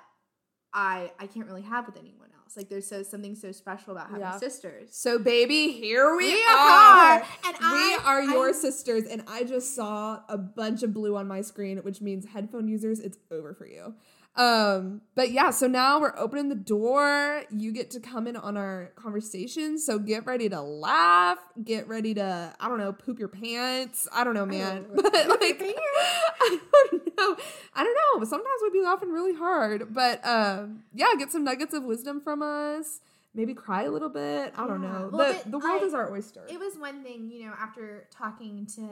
I 0.73 1.11
I 1.19 1.27
can't 1.27 1.47
really 1.47 1.63
have 1.63 1.87
with 1.87 1.97
anyone 1.97 2.29
else. 2.43 2.57
Like, 2.57 2.69
there's 2.71 2.87
so 2.87 3.03
something 3.03 3.35
so 3.35 3.53
special 3.53 3.93
about 3.93 4.07
having 4.07 4.21
Yeah. 4.23 4.39
sisters. 4.39 4.89
So, 4.97 5.19
baby, 5.19 5.69
here 5.73 6.17
we, 6.17 6.33
We 6.35 6.45
are. 6.45 6.49
are. 6.49 7.15
And 7.45 7.57
we 7.61 7.67
I- 7.95 8.01
are 8.05 8.23
your 8.23 8.49
I- 8.49 8.53
sisters, 8.53 9.05
and 9.05 9.23
I 9.27 9.45
just 9.45 9.75
saw 9.75 10.23
a 10.29 10.39
bunch 10.39 10.83
of 10.83 10.95
blue 10.95 11.15
on 11.17 11.29
my 11.29 11.43
screen, 11.43 11.79
which 11.79 12.01
means 12.01 12.27
headphone 12.27 12.67
users, 12.67 13.01
it's 13.01 13.19
over 13.31 13.53
for 13.55 13.67
you. 13.67 13.95
Um, 14.39 15.01
but 15.17 15.33
yeah, 15.33 15.51
so 15.51 15.67
now 15.67 16.01
we're 16.01 16.15
opening 16.17 16.49
the 16.49 16.55
door. 16.55 17.43
You 17.51 17.73
get 17.73 17.91
to 17.91 18.01
come 18.01 18.29
in 18.29 18.37
on 18.37 18.57
our 18.57 18.93
conversation. 18.95 19.79
So 19.79 19.99
get 19.99 20.27
ready 20.27 20.49
to 20.49 20.61
laugh. 20.61 21.39
Get 21.65 21.89
ready 21.89 22.15
to, 22.15 22.55
I 22.61 22.69
don't 22.69 22.79
know, 22.79 22.93
poop 22.93 23.19
your 23.19 23.27
pants. 23.29 24.07
I 24.13 24.23
don't 24.23 24.35
know, 24.35 24.47
man. 24.47 24.87
Oh, 24.91 24.95
but 25.03 25.13
poop 25.13 25.21
your 25.21 25.39
like. 25.41 25.61
I 26.41 26.59
don't 26.93 27.19
know. 27.19 27.37
I 27.75 27.83
don't 27.85 27.97
know. 28.21 28.25
Sometimes 28.25 28.61
we'd 28.63 28.73
be 28.73 28.81
laughing 28.83 29.11
really 29.11 29.35
hard. 29.35 29.93
But 29.93 30.25
um, 30.25 30.85
yeah, 30.95 31.09
get 31.19 31.33
some 31.33 31.43
nuggets 31.43 31.75
of 31.75 31.83
wisdom 31.83 32.21
from 32.21 32.41
us. 32.41 33.01
Maybe 33.35 33.55
cry 33.55 33.83
a 33.83 33.91
little 33.91 34.09
bit. 34.09 34.53
I 34.57 34.67
don't 34.69 34.83
Yeah. 34.83 34.89
know. 34.93 35.11
Well, 35.13 35.33
the 35.33 35.39
but 35.43 35.51
the 35.51 35.59
world 35.59 35.83
I- 35.83 35.87
is 35.87 35.95
our 35.95 36.13
oyster. 36.13 36.45
It 36.49 36.61
was 36.61 36.77
one 36.79 37.03
thing, 37.03 37.29
you 37.31 37.47
know, 37.47 37.55
after 37.59 38.07
talking 38.11 38.67
to 38.77 38.89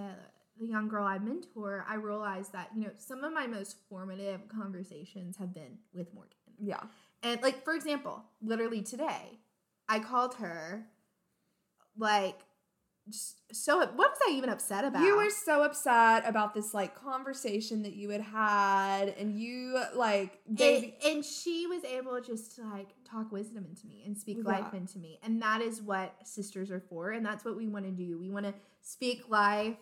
the 0.58 0.66
young 0.66 0.88
girl 0.88 1.04
I 1.04 1.18
mentor, 1.18 1.84
I 1.88 1.94
realized 1.94 2.52
that, 2.52 2.70
you 2.74 2.82
know, 2.82 2.90
some 2.98 3.24
of 3.24 3.32
my 3.32 3.46
most 3.46 3.76
formative 3.88 4.48
conversations 4.48 5.36
have 5.36 5.52
been 5.52 5.78
with 5.94 6.12
Morgan. 6.14 6.36
yeah. 6.62 6.82
And 7.22 7.42
like 7.42 7.64
for 7.64 7.74
example, 7.74 8.22
literally 8.42 8.82
today, 8.82 9.38
I 9.88 9.98
called 10.00 10.34
her 10.36 10.86
like 11.96 12.40
so 13.10 13.78
what 13.78 13.96
was 13.96 14.18
I 14.28 14.32
even 14.32 14.50
upset 14.50 14.84
about? 14.84 15.02
You 15.02 15.16
were 15.16 15.30
so 15.30 15.62
upset 15.62 16.24
about 16.26 16.54
this 16.54 16.74
like 16.74 16.94
conversation 17.00 17.82
that 17.82 17.94
you 17.94 18.10
had 18.10 18.20
had, 18.20 19.14
and 19.16 19.38
you 19.38 19.80
like 19.94 20.40
and, 20.58 20.92
and 21.04 21.24
she 21.24 21.66
was 21.68 21.84
able 21.84 22.20
just 22.20 22.56
to 22.56 22.64
like 22.64 22.88
talk 23.04 23.30
wisdom 23.30 23.64
into 23.68 23.86
me 23.86 24.02
and 24.04 24.18
speak 24.18 24.44
life 24.44 24.74
into 24.74 24.98
me, 24.98 25.20
and 25.22 25.40
that 25.40 25.60
is 25.60 25.80
what 25.80 26.14
sisters 26.24 26.70
are 26.70 26.80
for, 26.80 27.12
and 27.12 27.24
that's 27.24 27.44
what 27.44 27.56
we 27.56 27.68
want 27.68 27.84
to 27.84 27.92
do. 27.92 28.18
We 28.18 28.30
want 28.30 28.46
to 28.46 28.54
speak 28.82 29.28
life, 29.28 29.76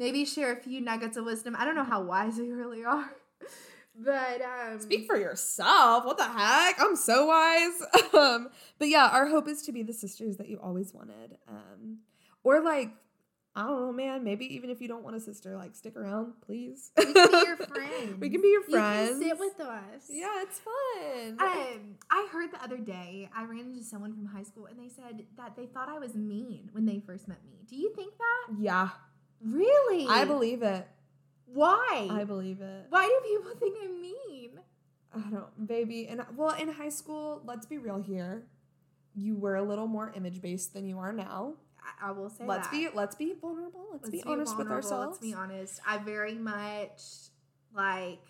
maybe 0.00 0.24
share 0.24 0.50
a 0.52 0.56
few 0.56 0.80
nuggets 0.80 1.16
of 1.16 1.24
wisdom. 1.26 1.54
I 1.56 1.64
don't 1.64 1.76
know 1.76 1.84
how 1.84 2.02
wise 2.02 2.38
we 2.38 2.50
really 2.50 2.82
are, 2.84 3.12
but 3.96 4.40
um, 4.42 4.80
Speak 4.80 5.06
for 5.06 5.16
yourself. 5.16 6.04
What 6.04 6.16
the 6.16 6.24
heck? 6.24 6.80
I'm 6.80 6.96
so 6.96 7.26
wise. 7.26 7.82
um, 8.14 8.48
but 8.80 8.88
yeah, 8.88 9.08
our 9.12 9.26
hope 9.26 9.46
is 9.46 9.62
to 9.62 9.72
be 9.72 9.84
the 9.84 9.92
sisters 9.92 10.38
that 10.38 10.48
you 10.48 10.58
always 10.60 10.92
wanted. 10.92 11.36
Um, 11.46 11.98
or 12.42 12.60
like, 12.60 12.88
I 13.54 13.64
don't 13.66 13.80
know, 13.80 13.92
man. 13.92 14.24
Maybe 14.24 14.46
even 14.54 14.70
if 14.70 14.80
you 14.80 14.88
don't 14.88 15.02
want 15.02 15.16
a 15.16 15.20
sister, 15.20 15.54
like 15.56 15.74
stick 15.74 15.96
around, 15.96 16.32
please. 16.40 16.92
we 16.96 17.04
can 17.12 17.12
be 17.30 17.46
your 17.46 17.56
friends. 17.56 18.14
we 18.20 18.30
can 18.30 18.40
be 18.40 18.48
your 18.48 18.62
You 18.62 18.70
friends. 18.70 19.10
can 19.10 19.22
sit 19.22 19.38
with 19.38 19.60
us. 19.60 20.02
Yeah, 20.08 20.42
it's 20.42 20.60
fun. 20.60 21.36
Um, 21.40 21.96
I 22.10 22.28
heard 22.32 22.52
the 22.52 22.62
other 22.62 22.78
day 22.78 23.28
I 23.36 23.44
ran 23.44 23.58
into 23.58 23.82
someone 23.84 24.14
from 24.14 24.24
high 24.26 24.44
school 24.44 24.66
and 24.66 24.78
they 24.78 24.88
said 24.88 25.26
that 25.36 25.56
they 25.56 25.66
thought 25.66 25.88
I 25.90 25.98
was 25.98 26.14
mean 26.14 26.70
when 26.72 26.86
they 26.86 27.00
first 27.00 27.28
met 27.28 27.44
me. 27.44 27.58
Do 27.68 27.76
you 27.76 27.92
think 27.94 28.14
that? 28.16 28.56
yeah, 28.60 28.90
Really? 29.44 30.06
I 30.08 30.24
believe 30.24 30.62
it. 30.62 30.86
Why? 31.46 32.08
I 32.10 32.24
believe 32.24 32.60
it. 32.60 32.86
Why 32.90 33.06
do 33.06 33.28
people 33.28 33.52
think 33.58 33.76
I'm 33.82 34.00
mean? 34.00 34.50
I 35.14 35.30
don't, 35.30 35.66
baby. 35.66 36.06
And 36.06 36.24
well, 36.36 36.54
in 36.54 36.68
high 36.68 36.88
school, 36.88 37.42
let's 37.44 37.66
be 37.66 37.78
real 37.78 38.00
here. 38.00 38.46
You 39.14 39.36
were 39.36 39.56
a 39.56 39.62
little 39.62 39.88
more 39.88 40.12
image 40.14 40.40
based 40.40 40.72
than 40.72 40.86
you 40.86 40.98
are 40.98 41.12
now. 41.12 41.54
I, 41.82 42.08
I 42.08 42.10
will 42.12 42.30
say 42.30 42.44
let's 42.46 42.68
that. 42.68 42.72
be 42.72 42.88
let's 42.94 43.16
be 43.16 43.34
vulnerable. 43.40 43.86
Let's, 43.92 44.10
be, 44.10 44.22
honest 44.24 44.56
with 44.56 44.70
ourselves. 44.70 45.18
Let's 45.20 45.32
be 45.32 45.34
honest. 45.34 45.80
I 45.86 45.98
very 45.98 46.34
much 46.34 47.02
like. 47.74 48.20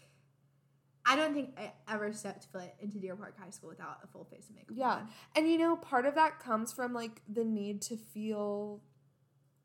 I 1.05 1.17
don't 1.17 1.35
think 1.35 1.59
I 1.59 1.73
ever 1.93 2.13
stepped 2.13 2.47
foot 2.53 2.71
into 2.79 2.99
Deer 2.99 3.17
Park 3.17 3.35
High 3.39 3.51
School 3.51 3.71
without 3.71 3.99
a 4.05 4.07
full 4.07 4.25
face 4.25 4.49
of 4.49 4.55
makeup. 4.55 4.77
Yeah. 4.77 4.91
on. 4.91 5.09
And 5.35 5.51
you 5.51 5.59
know, 5.59 5.77
part 5.77 6.07
of 6.07 6.15
that 6.15 6.39
comes 6.39 6.73
from 6.73 6.95
like 6.95 7.21
the 7.29 7.45
need 7.45 7.83
to 7.83 7.97
feel 7.97 8.81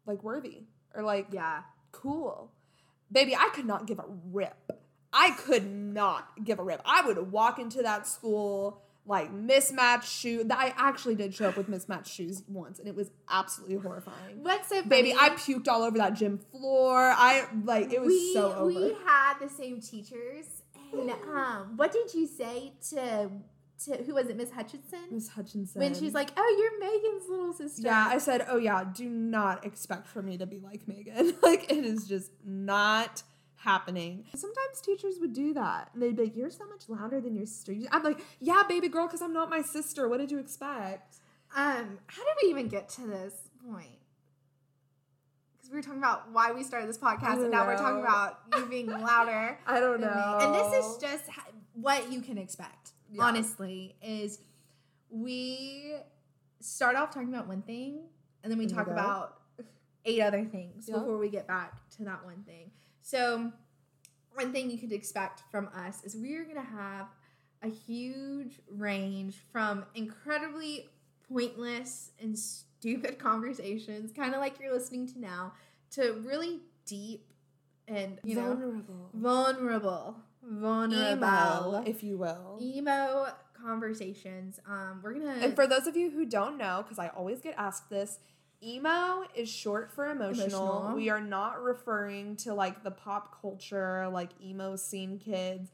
like 0.05 0.23
worthy 0.23 0.63
or 0.95 1.03
like 1.03 1.27
Yeah. 1.31 1.63
cool. 1.91 2.51
Baby, 3.11 3.35
I 3.35 3.49
could 3.53 3.65
not 3.65 3.85
give 3.85 3.99
a 3.99 4.05
rip. 4.31 4.71
I 5.13 5.31
could 5.31 5.69
not 5.69 6.43
give 6.43 6.59
a 6.59 6.63
rip. 6.63 6.81
I 6.83 7.05
would 7.05 7.31
walk 7.31 7.59
into 7.59 7.81
that 7.83 8.07
school 8.07 8.81
like 9.05 9.31
mismatched 9.31 10.09
shoes. 10.09 10.45
I 10.49 10.73
actually 10.75 11.15
did 11.15 11.33
show 11.33 11.47
up 11.47 11.57
with 11.57 11.69
mismatched 11.69 12.11
shoes 12.11 12.43
once, 12.47 12.79
and 12.79 12.87
it 12.87 12.95
was 12.95 13.11
absolutely 13.29 13.77
horrifying. 13.77 14.43
What's 14.43 14.69
so 14.69 14.83
Baby, 14.83 15.13
I 15.13 15.29
puked 15.29 15.67
all 15.67 15.83
over 15.83 15.97
that 15.99 16.15
gym 16.15 16.39
floor. 16.51 17.13
I 17.15 17.45
like 17.63 17.93
it 17.93 18.01
was 18.01 18.09
we, 18.09 18.33
so 18.33 18.53
over. 18.53 18.67
We 18.67 18.95
had 19.05 19.35
the 19.39 19.49
same 19.49 19.79
teachers, 19.79 20.63
and 20.91 21.11
um, 21.11 21.73
what 21.75 21.91
did 21.91 22.13
you 22.13 22.25
say 22.25 22.73
to 22.89 23.29
to 23.85 24.03
who 24.03 24.13
was 24.13 24.27
it, 24.27 24.37
Miss 24.37 24.51
Hutchinson? 24.51 24.99
Miss 25.11 25.29
Hutchinson. 25.29 25.81
When 25.81 25.93
she's 25.93 26.13
like, 26.13 26.31
"Oh, 26.37 26.55
you're 26.59 26.89
Meaghan's 26.89 27.29
little 27.29 27.53
sister." 27.53 27.83
Yeah, 27.85 28.07
I 28.09 28.17
said, 28.17 28.45
"Oh 28.49 28.57
yeah, 28.57 28.83
do 28.83 29.09
not 29.09 29.65
expect 29.65 30.07
for 30.07 30.21
me 30.21 30.37
to 30.37 30.45
be 30.45 30.59
like 30.59 30.85
Meaghan. 30.85 31.35
like 31.41 31.71
it 31.71 31.85
is 31.85 32.07
just 32.07 32.31
not 32.43 33.23
happening." 33.57 34.25
Sometimes 34.35 34.81
teachers 34.81 35.15
would 35.19 35.33
do 35.33 35.53
that. 35.53 35.89
And 35.93 36.01
they'd 36.01 36.15
be 36.15 36.23
like, 36.23 36.35
"You're 36.35 36.49
so 36.49 36.67
much 36.67 36.87
louder 36.87 37.19
than 37.19 37.35
your 37.35 37.45
sister." 37.45 37.73
I'm 37.91 38.03
like, 38.03 38.19
"Yeah, 38.39 38.63
baby 38.67 38.87
girl, 38.87 39.07
cuz 39.07 39.21
I'm 39.21 39.33
not 39.33 39.49
my 39.49 39.61
sister. 39.61 40.07
What 40.07 40.19
did 40.19 40.31
you 40.31 40.39
expect?" 40.39 41.17
Um, 41.55 41.99
how 42.07 42.23
did 42.23 42.35
we 42.43 42.49
even 42.49 42.67
get 42.67 42.89
to 42.89 43.07
this 43.07 43.33
point? 43.69 43.99
Because 45.55 45.71
we 45.71 45.77
were 45.77 45.81
talking 45.81 45.99
about 45.99 46.31
why 46.31 46.51
we 46.51 46.63
started 46.63 46.89
this 46.89 46.97
podcast, 46.97 47.41
and 47.41 47.51
now 47.51 47.65
we're 47.65 47.77
talking 47.77 48.01
about 48.01 48.39
you 48.57 48.65
being 48.65 48.87
louder. 48.87 49.57
I 49.67 49.79
don't 49.79 50.01
than 50.01 50.09
me. 50.09 50.15
know. 50.15 50.37
And 50.41 50.53
this 50.53 50.85
is 50.85 50.97
just 50.97 51.29
what 51.73 52.11
you 52.11 52.21
can 52.21 52.37
expect. 52.37 52.91
Yeah. 53.15 53.23
Honestly, 53.23 53.95
is 54.01 54.39
we 55.09 55.95
start 56.59 56.95
off 56.95 57.13
talking 57.13 57.29
about 57.29 57.47
one 57.47 57.61
thing, 57.61 58.01
and 58.43 58.51
then 58.51 58.57
we 58.59 58.67
talk 58.67 58.87
about 58.87 59.41
eight 60.03 60.21
other 60.21 60.43
things 60.43 60.87
Yeah. 60.87 60.99
before 60.99 61.17
we 61.17 61.29
get 61.29 61.47
back 61.47 61.89
to 61.91 62.03
that 62.03 62.25
one 62.25 62.43
thing. 62.43 62.71
So, 63.01 63.51
one 64.33 64.51
thing 64.51 64.69
you 64.69 64.77
could 64.77 64.91
expect 64.91 65.43
from 65.49 65.69
us 65.73 66.03
is 66.03 66.15
we 66.15 66.35
are 66.35 66.43
going 66.43 66.55
to 66.55 66.61
have 66.61 67.07
a 67.61 67.69
huge 67.69 68.59
range 68.69 69.37
from 69.51 69.85
incredibly 69.95 70.89
pointless 71.29 72.11
and 72.19 72.37
stupid 72.37 73.17
conversations, 73.19 74.11
kind 74.11 74.33
of 74.33 74.41
like 74.41 74.59
you're 74.59 74.73
listening 74.73 75.07
to 75.07 75.19
now, 75.19 75.53
to 75.91 76.21
really 76.25 76.59
deep 76.85 77.31
and 77.87 78.19
you 78.23 78.35
know 78.35 78.55
vulnerable. 79.13 80.15
Vulnerable, 80.47 81.27
Emo, 81.27 81.83
if 81.85 82.03
you 82.03 82.17
will. 82.17 82.59
emo 82.61 83.27
conversations. 83.61 84.59
Um, 84.67 85.01
we're 85.03 85.13
gonna 85.13 85.37
And 85.41 85.55
for 85.55 85.67
those 85.67 85.87
of 85.87 85.95
you 85.95 86.09
who 86.11 86.25
don't 86.25 86.57
know, 86.57 86.83
because 86.83 86.99
I 86.99 87.07
always 87.09 87.41
get 87.41 87.55
asked 87.57 87.89
this, 87.89 88.19
emo 88.63 89.25
is 89.35 89.49
short 89.49 89.91
for 89.91 90.07
emotional. 90.07 90.45
Emotional. 90.45 90.95
We 90.95 91.09
are 91.09 91.21
not 91.21 91.61
referring 91.61 92.35
to 92.37 92.53
like 92.53 92.83
the 92.83 92.91
pop 92.91 93.41
culture, 93.41 94.07
like 94.09 94.29
emo 94.43 94.75
scene 94.75 95.19
kids. 95.19 95.71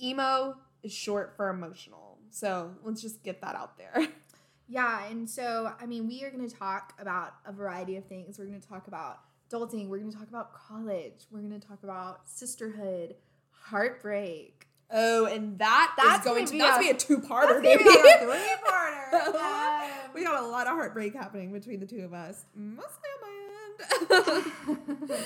Emo 0.00 0.56
is 0.82 0.92
short 0.92 1.34
for 1.36 1.48
emotional. 1.50 2.18
So 2.30 2.72
let's 2.84 3.02
just 3.02 3.22
get 3.22 3.40
that 3.42 3.54
out 3.54 3.76
there. 3.76 4.06
yeah, 4.68 5.06
and 5.06 5.28
so 5.28 5.72
I 5.80 5.86
mean, 5.86 6.06
we 6.06 6.22
are 6.24 6.30
gonna 6.30 6.48
talk 6.48 6.94
about 6.98 7.34
a 7.44 7.52
variety 7.52 7.96
of 7.96 8.04
things. 8.04 8.38
We're 8.38 8.46
gonna 8.46 8.60
talk 8.60 8.86
about 8.86 9.20
adulting. 9.50 9.88
We're 9.88 9.98
gonna 9.98 10.12
talk 10.12 10.28
about 10.28 10.54
college. 10.54 11.26
We're 11.30 11.40
gonna 11.40 11.58
talk 11.58 11.82
about 11.82 12.28
sisterhood, 12.28 13.16
heartbreak. 13.60 14.66
Oh, 14.92 15.26
and 15.26 15.56
that 15.60 15.94
that's 15.96 16.24
going 16.24 16.46
be 16.50 16.58
that's 16.58 16.78
a- 16.78 16.80
be 16.80 16.90
a 16.90 16.94
two-parter, 16.94 17.62
That's 17.62 17.82
baby. 17.82 17.84
our 17.88 18.18
three-parter. 18.18 19.34
Um, 19.36 19.90
we 20.14 20.24
got 20.24 20.42
a 20.42 20.46
lot 20.46 20.66
of 20.66 20.72
heartbreak 20.72 21.14
happening 21.14 21.52
between 21.52 21.78
the 21.78 21.86
two 21.86 22.00
of 22.00 22.12
us. 22.12 22.44
Mostly 22.56 23.08
on 23.14 23.20
my 23.22 24.08
end. 24.08 25.08
but, 25.08 25.18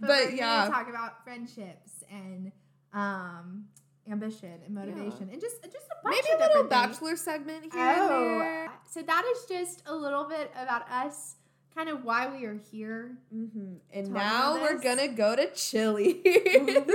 But, 0.00 0.34
yeah. 0.34 0.68
talk 0.68 0.88
about 0.88 1.22
friendships 1.22 2.02
and 2.10 2.50
um, 2.92 3.66
ambition 4.10 4.58
and 4.66 4.74
motivation 4.74 5.28
and 5.30 5.40
just 5.40 5.62
just 5.62 5.86
a 5.86 6.02
bunch 6.02 6.16
Maybe 6.16 6.26
a 6.34 6.38
little 6.38 6.64
different 6.64 6.70
things. 6.70 6.98
bachelor 6.98 7.16
segment 7.16 7.62
here. 7.72 7.72
Oh, 7.96 8.66
so 8.90 9.02
that 9.02 9.24
is 9.36 9.44
just 9.48 9.82
a 9.86 9.94
little 9.94 10.24
bit 10.24 10.50
about 10.60 10.90
us, 10.90 11.36
kind 11.74 11.88
of 11.88 12.04
why 12.04 12.28
we 12.34 12.44
are 12.44 12.58
here. 12.70 13.16
hmm 13.32 13.74
And 13.92 14.12
now 14.12 14.54
we're 14.60 14.78
gonna 14.78 15.08
go 15.08 15.34
to 15.36 15.50
Chili. 15.54 16.20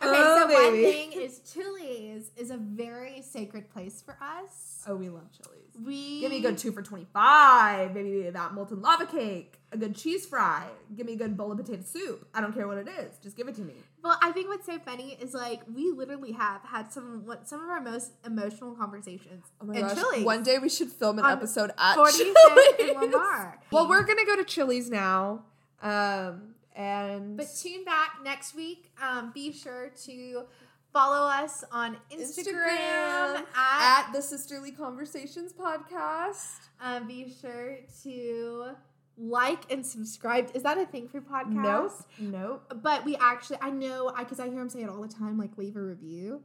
Okay, 0.00 0.06
Oh, 0.14 0.48
so 0.48 0.54
one 0.54 0.72
thing 0.74 1.12
is 1.12 1.40
Chili's 1.40 2.30
is 2.36 2.50
a 2.50 2.56
very 2.56 3.20
sacred 3.22 3.68
place 3.68 4.00
for 4.00 4.16
us. 4.22 4.84
Oh, 4.86 4.94
we 4.94 5.08
love 5.08 5.28
Chili's. 5.32 5.74
We 5.84 6.20
Give 6.20 6.30
me 6.30 6.38
a 6.38 6.40
good 6.40 6.58
two 6.58 6.70
for 6.72 6.82
twenty-five. 6.82 7.94
Maybe 7.94 8.30
that 8.30 8.54
molten 8.54 8.80
lava 8.80 9.06
cake, 9.06 9.58
a 9.72 9.76
good 9.76 9.96
cheese 9.96 10.24
fry. 10.26 10.66
Give 10.96 11.04
me 11.06 11.14
a 11.14 11.16
good 11.16 11.36
bowl 11.36 11.50
of 11.50 11.58
potato 11.58 11.82
soup. 11.82 12.28
I 12.32 12.40
don't 12.40 12.52
care 12.54 12.68
what 12.68 12.78
it 12.78 12.88
is. 12.88 13.18
Just 13.18 13.36
give 13.36 13.48
it 13.48 13.56
to 13.56 13.62
me. 13.62 13.74
Well, 14.02 14.16
I 14.22 14.30
think 14.32 14.48
what's 14.48 14.64
so 14.66 14.78
funny 14.78 15.18
is 15.20 15.34
like 15.34 15.60
we 15.74 15.90
literally 15.90 16.32
have 16.32 16.62
had 16.62 16.92
some 16.92 17.24
what 17.26 17.48
some 17.48 17.62
of 17.62 17.68
our 17.68 17.80
most 17.80 18.12
emotional 18.24 18.74
conversations 18.74 19.44
Oh 19.60 19.66
my 19.66 19.80
gosh! 19.80 19.94
Chili's. 19.94 20.24
One 20.24 20.42
day 20.42 20.58
we 20.58 20.68
should 20.68 20.90
film 20.90 21.18
an 21.18 21.24
episode 21.26 21.70
at 21.78 21.96
45th 21.96 22.12
Chili's. 22.16 23.14
Well, 23.72 23.88
we're 23.88 24.04
gonna 24.04 24.24
go 24.24 24.36
to 24.36 24.44
Chili's 24.44 24.88
now, 24.90 25.44
um, 25.82 26.54
and 26.76 27.36
But 27.36 27.48
tune 27.60 27.84
back 27.84 28.18
next 28.22 28.54
week. 28.54 28.92
Um, 29.02 29.32
be 29.34 29.52
sure 29.52 29.90
to 30.06 30.44
follow 30.92 31.28
us 31.28 31.64
on 31.70 31.96
Instagram, 32.10 32.46
Instagram 32.46 33.44
at, 33.56 34.06
at 34.06 34.12
the 34.12 34.22
Sisterly 34.22 34.70
Conversations 34.72 35.52
podcast. 35.52 36.56
um, 36.80 37.06
be 37.06 37.34
sure 37.40 37.78
to 38.04 38.70
like 39.18 39.70
and 39.70 39.84
subscribe. 39.84 40.50
Is 40.54 40.62
that 40.62 40.78
a 40.78 40.86
thing 40.86 41.08
for 41.08 41.20
podcasts? 41.20 42.04
Nope, 42.18 42.62
nope. 42.70 42.82
But 42.82 43.04
we 43.04 43.16
actually, 43.16 43.58
I 43.60 43.70
know, 43.70 44.12
I 44.14 44.24
because 44.24 44.40
I, 44.40 44.48
hear 44.48 44.58
them 44.58 44.68
say 44.68 44.82
it 44.82 44.88
all 44.88 45.02
the 45.02 45.08
time, 45.08 45.38
like 45.38 45.58
leave 45.58 45.76
a 45.76 45.82
review. 45.82 46.42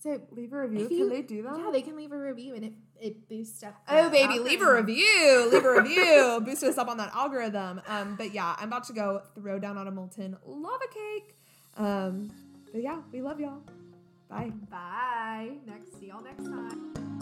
So 0.00 0.20
Leave 0.30 0.52
a 0.52 0.60
review. 0.60 0.86
Can 0.86 1.08
they 1.08 1.22
do 1.22 1.42
that? 1.42 1.58
Yeah, 1.58 1.70
they 1.72 1.82
can 1.82 1.96
leave 1.96 2.12
a 2.12 2.18
review 2.18 2.54
and 2.54 2.64
it, 2.64 2.72
it 3.00 3.28
boosts 3.28 3.64
up. 3.64 3.74
Oh 3.88 4.08
baby, 4.10 4.38
leave 4.38 4.62
a 4.62 4.72
review. 4.72 5.48
Leave 5.50 5.64
a 5.64 5.72
review. 5.72 6.40
Boost 6.44 6.62
us 6.62 6.78
up 6.78 6.88
on 6.88 6.98
that 6.98 7.12
algorithm. 7.14 7.80
Um, 7.88 8.14
but 8.16 8.32
yeah, 8.32 8.54
I'm 8.58 8.68
about 8.68 8.84
to 8.84 8.92
go 8.92 9.22
throw 9.34 9.58
down 9.58 9.76
on 9.76 9.88
a 9.88 9.90
molten 9.90 10.36
lava 10.46 10.84
cake. 10.92 11.36
Um, 11.76 12.30
but 12.72 12.82
yeah, 12.82 13.00
we 13.12 13.22
love 13.22 13.40
y'all. 13.40 13.62
Bye. 14.28 14.52
Bye. 14.70 15.52
Next, 15.66 15.98
see 15.98 16.08
y'all 16.08 16.22
next 16.22 16.44
time. 16.44 17.17